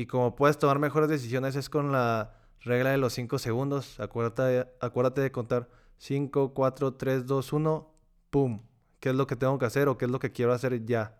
Y 0.00 0.06
como 0.06 0.34
puedes 0.34 0.58
tomar 0.58 0.78
mejores 0.78 1.10
decisiones 1.10 1.56
es 1.56 1.68
con 1.68 1.92
la 1.92 2.32
regla 2.62 2.88
de 2.88 2.96
los 2.96 3.12
5 3.12 3.38
segundos. 3.38 4.00
Acuérdate, 4.00 4.66
acuérdate 4.80 5.20
de 5.20 5.30
contar 5.30 5.68
5, 5.98 6.54
4, 6.54 6.94
3, 6.94 7.26
2, 7.26 7.52
1, 7.52 7.94
¡pum! 8.30 8.62
¿Qué 8.98 9.10
es 9.10 9.14
lo 9.14 9.26
que 9.26 9.36
tengo 9.36 9.58
que 9.58 9.66
hacer 9.66 9.88
o 9.88 9.98
qué 9.98 10.06
es 10.06 10.10
lo 10.10 10.18
que 10.18 10.32
quiero 10.32 10.54
hacer 10.54 10.86
ya? 10.86 11.18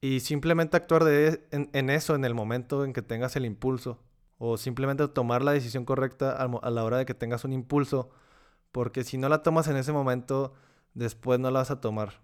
Y 0.00 0.20
simplemente 0.20 0.76
actuar 0.76 1.02
de, 1.02 1.48
en, 1.50 1.90
eso 1.90 2.14
en 2.14 2.24
el 2.24 2.32
momento 2.32 2.84
en 2.84 2.92
que 2.92 3.02
tengas 3.02 3.34
el 3.34 3.44
impulso. 3.44 3.98
O 4.38 4.56
simplemente 4.56 5.08
tomar 5.08 5.42
la 5.42 5.50
decisión 5.50 5.84
correcta 5.84 6.30
a, 6.30 6.70
la 6.70 6.84
hora 6.84 6.98
de 6.98 7.06
que 7.06 7.14
tengas 7.14 7.44
un 7.44 7.52
impulso. 7.52 8.08
Porque 8.70 9.02
si 9.02 9.18
no 9.18 9.28
la 9.28 9.42
tomas 9.42 9.66
en 9.66 9.74
ese 9.76 9.90
momento, 9.90 10.54
después 10.94 11.40
no 11.40 11.50
la 11.50 11.58
vas 11.58 11.72
a 11.72 11.80
tomar. 11.80 12.20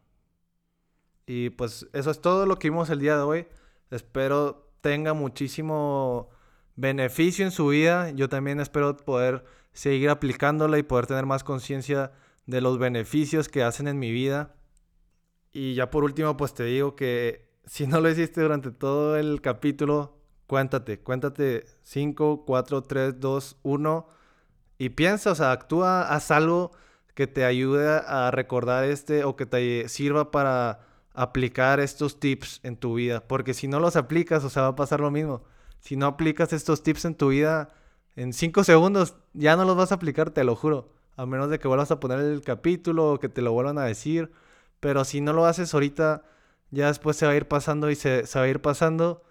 Y 1.26 1.50
pues 1.50 1.88
eso 1.92 2.12
es 2.12 2.20
todo 2.20 2.46
lo 2.46 2.56
que 2.60 2.70
vimos 2.70 2.88
el 2.88 3.00
día 3.00 3.16
de 3.16 3.22
hoy. 3.24 3.48
Espero 3.90 4.69
tenga 4.80 5.14
muchísimo 5.14 6.30
beneficio 6.76 7.44
en 7.44 7.50
su 7.50 7.68
vida. 7.68 8.10
Yo 8.10 8.28
también 8.28 8.60
espero 8.60 8.96
poder 8.96 9.44
seguir 9.72 10.10
aplicándola 10.10 10.78
y 10.78 10.82
poder 10.82 11.06
tener 11.06 11.26
más 11.26 11.44
conciencia 11.44 12.12
de 12.46 12.60
los 12.60 12.78
beneficios 12.78 13.48
que 13.48 13.62
hacen 13.62 13.88
en 13.88 13.98
mi 13.98 14.10
vida. 14.10 14.54
Y 15.52 15.74
ya 15.74 15.90
por 15.90 16.04
último, 16.04 16.36
pues 16.36 16.54
te 16.54 16.64
digo 16.64 16.96
que 16.96 17.48
si 17.66 17.86
no 17.86 18.00
lo 18.00 18.10
hiciste 18.10 18.40
durante 18.40 18.70
todo 18.70 19.16
el 19.16 19.40
capítulo, 19.40 20.18
cuéntate, 20.46 21.00
cuéntate 21.00 21.66
5, 21.82 22.44
4, 22.44 22.82
3, 22.82 23.20
2, 23.20 23.56
1 23.62 24.08
y 24.78 24.88
piensa, 24.90 25.32
o 25.32 25.34
sea, 25.34 25.52
actúa, 25.52 26.02
haz 26.02 26.30
algo 26.30 26.72
que 27.14 27.26
te 27.26 27.44
ayude 27.44 27.86
a 27.86 28.30
recordar 28.30 28.84
este 28.84 29.24
o 29.24 29.36
que 29.36 29.46
te 29.46 29.88
sirva 29.88 30.30
para 30.30 30.80
aplicar 31.14 31.80
estos 31.80 32.20
tips 32.20 32.60
en 32.62 32.76
tu 32.76 32.94
vida, 32.94 33.26
porque 33.26 33.54
si 33.54 33.68
no 33.68 33.80
los 33.80 33.96
aplicas, 33.96 34.44
o 34.44 34.50
sea, 34.50 34.62
va 34.62 34.68
a 34.68 34.76
pasar 34.76 35.00
lo 35.00 35.10
mismo. 35.10 35.42
Si 35.80 35.96
no 35.96 36.06
aplicas 36.06 36.52
estos 36.52 36.82
tips 36.82 37.06
en 37.06 37.14
tu 37.14 37.28
vida, 37.28 37.70
en 38.16 38.32
cinco 38.32 38.64
segundos 38.64 39.16
ya 39.32 39.56
no 39.56 39.64
los 39.64 39.76
vas 39.76 39.92
a 39.92 39.96
aplicar, 39.96 40.30
te 40.30 40.44
lo 40.44 40.56
juro. 40.56 40.92
A 41.16 41.26
menos 41.26 41.50
de 41.50 41.58
que 41.58 41.68
vuelvas 41.68 41.90
a 41.90 42.00
poner 42.00 42.20
el 42.20 42.42
capítulo 42.42 43.12
o 43.12 43.20
que 43.20 43.28
te 43.28 43.42
lo 43.42 43.52
vuelvan 43.52 43.78
a 43.78 43.84
decir. 43.84 44.32
Pero 44.80 45.04
si 45.04 45.20
no 45.20 45.32
lo 45.32 45.46
haces 45.46 45.74
ahorita, 45.74 46.22
ya 46.70 46.86
después 46.88 47.16
se 47.16 47.26
va 47.26 47.32
a 47.32 47.36
ir 47.36 47.48
pasando 47.48 47.90
y 47.90 47.96
se, 47.96 48.22
va 48.36 48.42
a 48.42 48.48
ir 48.48 48.60
pasando. 48.60 49.22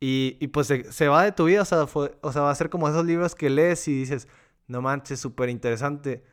Y, 0.00 0.46
pues 0.48 0.68
se, 0.68 1.08
va 1.08 1.24
de 1.24 1.32
tu 1.32 1.44
vida. 1.46 1.62
O 1.62 1.64
sea, 1.64 1.82
o 1.82 2.32
sea, 2.32 2.42
va 2.42 2.50
a 2.50 2.54
ser 2.54 2.70
como 2.70 2.88
esos 2.88 3.04
libros 3.04 3.34
que 3.34 3.50
lees 3.50 3.86
y 3.88 3.92
dices, 4.00 4.28
no 4.66 4.82
manches, 4.82 5.20
súper 5.20 5.48
interesante. 5.48 6.24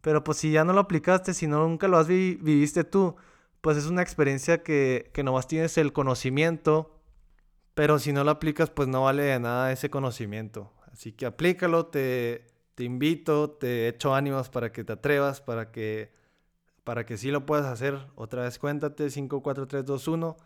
Pero 0.00 0.24
pues 0.24 0.38
si 0.38 0.52
ya 0.52 0.64
no 0.64 0.72
lo 0.72 0.80
aplicaste, 0.80 1.34
si 1.34 1.46
no 1.46 1.66
nunca 1.66 1.88
lo 1.88 1.98
has 1.98 2.08
viviste 2.08 2.84
tú, 2.84 3.16
pues 3.62 3.78
es 3.78 3.86
una 3.86 4.02
experiencia 4.02 4.62
que, 4.62 5.10
que 5.14 5.22
nomás 5.22 5.46
tienes 5.46 5.78
el 5.78 5.94
conocimiento. 5.94 6.98
Pero 7.74 7.98
si 7.98 8.12
no 8.12 8.22
lo 8.22 8.32
aplicas, 8.32 8.68
pues 8.68 8.88
no 8.88 9.04
vale 9.04 9.22
de 9.22 9.40
nada 9.40 9.72
ese 9.72 9.88
conocimiento. 9.88 10.70
Así 10.92 11.12
que 11.12 11.24
aplícalo, 11.24 11.86
te, 11.86 12.44
te 12.74 12.84
invito, 12.84 13.50
te 13.50 13.88
echo 13.88 14.14
ánimos 14.14 14.50
para 14.50 14.72
que 14.72 14.84
te 14.84 14.92
atrevas, 14.92 15.40
para 15.40 15.70
que, 15.70 16.12
para 16.84 17.06
que 17.06 17.16
sí 17.16 17.30
lo 17.30 17.46
puedas 17.46 17.66
hacer. 17.66 17.98
Otra 18.14 18.42
vez 18.42 18.58
cuéntate, 18.58 19.08
5, 19.08 19.42
4, 19.42 19.66
3, 19.68 19.84
2, 19.86 20.08
1. 20.08 20.36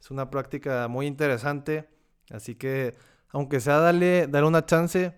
Es 0.00 0.10
una 0.12 0.30
práctica 0.30 0.86
muy 0.86 1.06
interesante, 1.06 1.88
así 2.30 2.54
que 2.54 2.94
Aunque 3.30 3.60
sea, 3.60 3.78
dale, 3.78 4.26
dale 4.26 4.46
una 4.46 4.64
chance. 4.64 5.14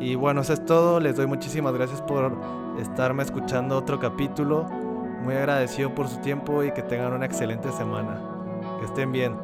Y 0.00 0.14
bueno, 0.14 0.42
eso 0.42 0.52
es 0.52 0.64
todo. 0.64 1.00
Les 1.00 1.16
doy 1.16 1.26
muchísimas 1.26 1.74
gracias 1.74 2.02
por 2.02 2.32
estarme 2.78 3.22
escuchando 3.22 3.76
otro 3.76 3.98
capítulo. 3.98 4.79
Muy 5.22 5.34
agradecido 5.34 5.94
por 5.94 6.08
su 6.08 6.18
tiempo 6.18 6.64
y 6.64 6.72
que 6.72 6.82
tengan 6.82 7.12
una 7.12 7.26
excelente 7.26 7.70
semana. 7.72 8.20
Que 8.78 8.86
estén 8.86 9.12
bien. 9.12 9.36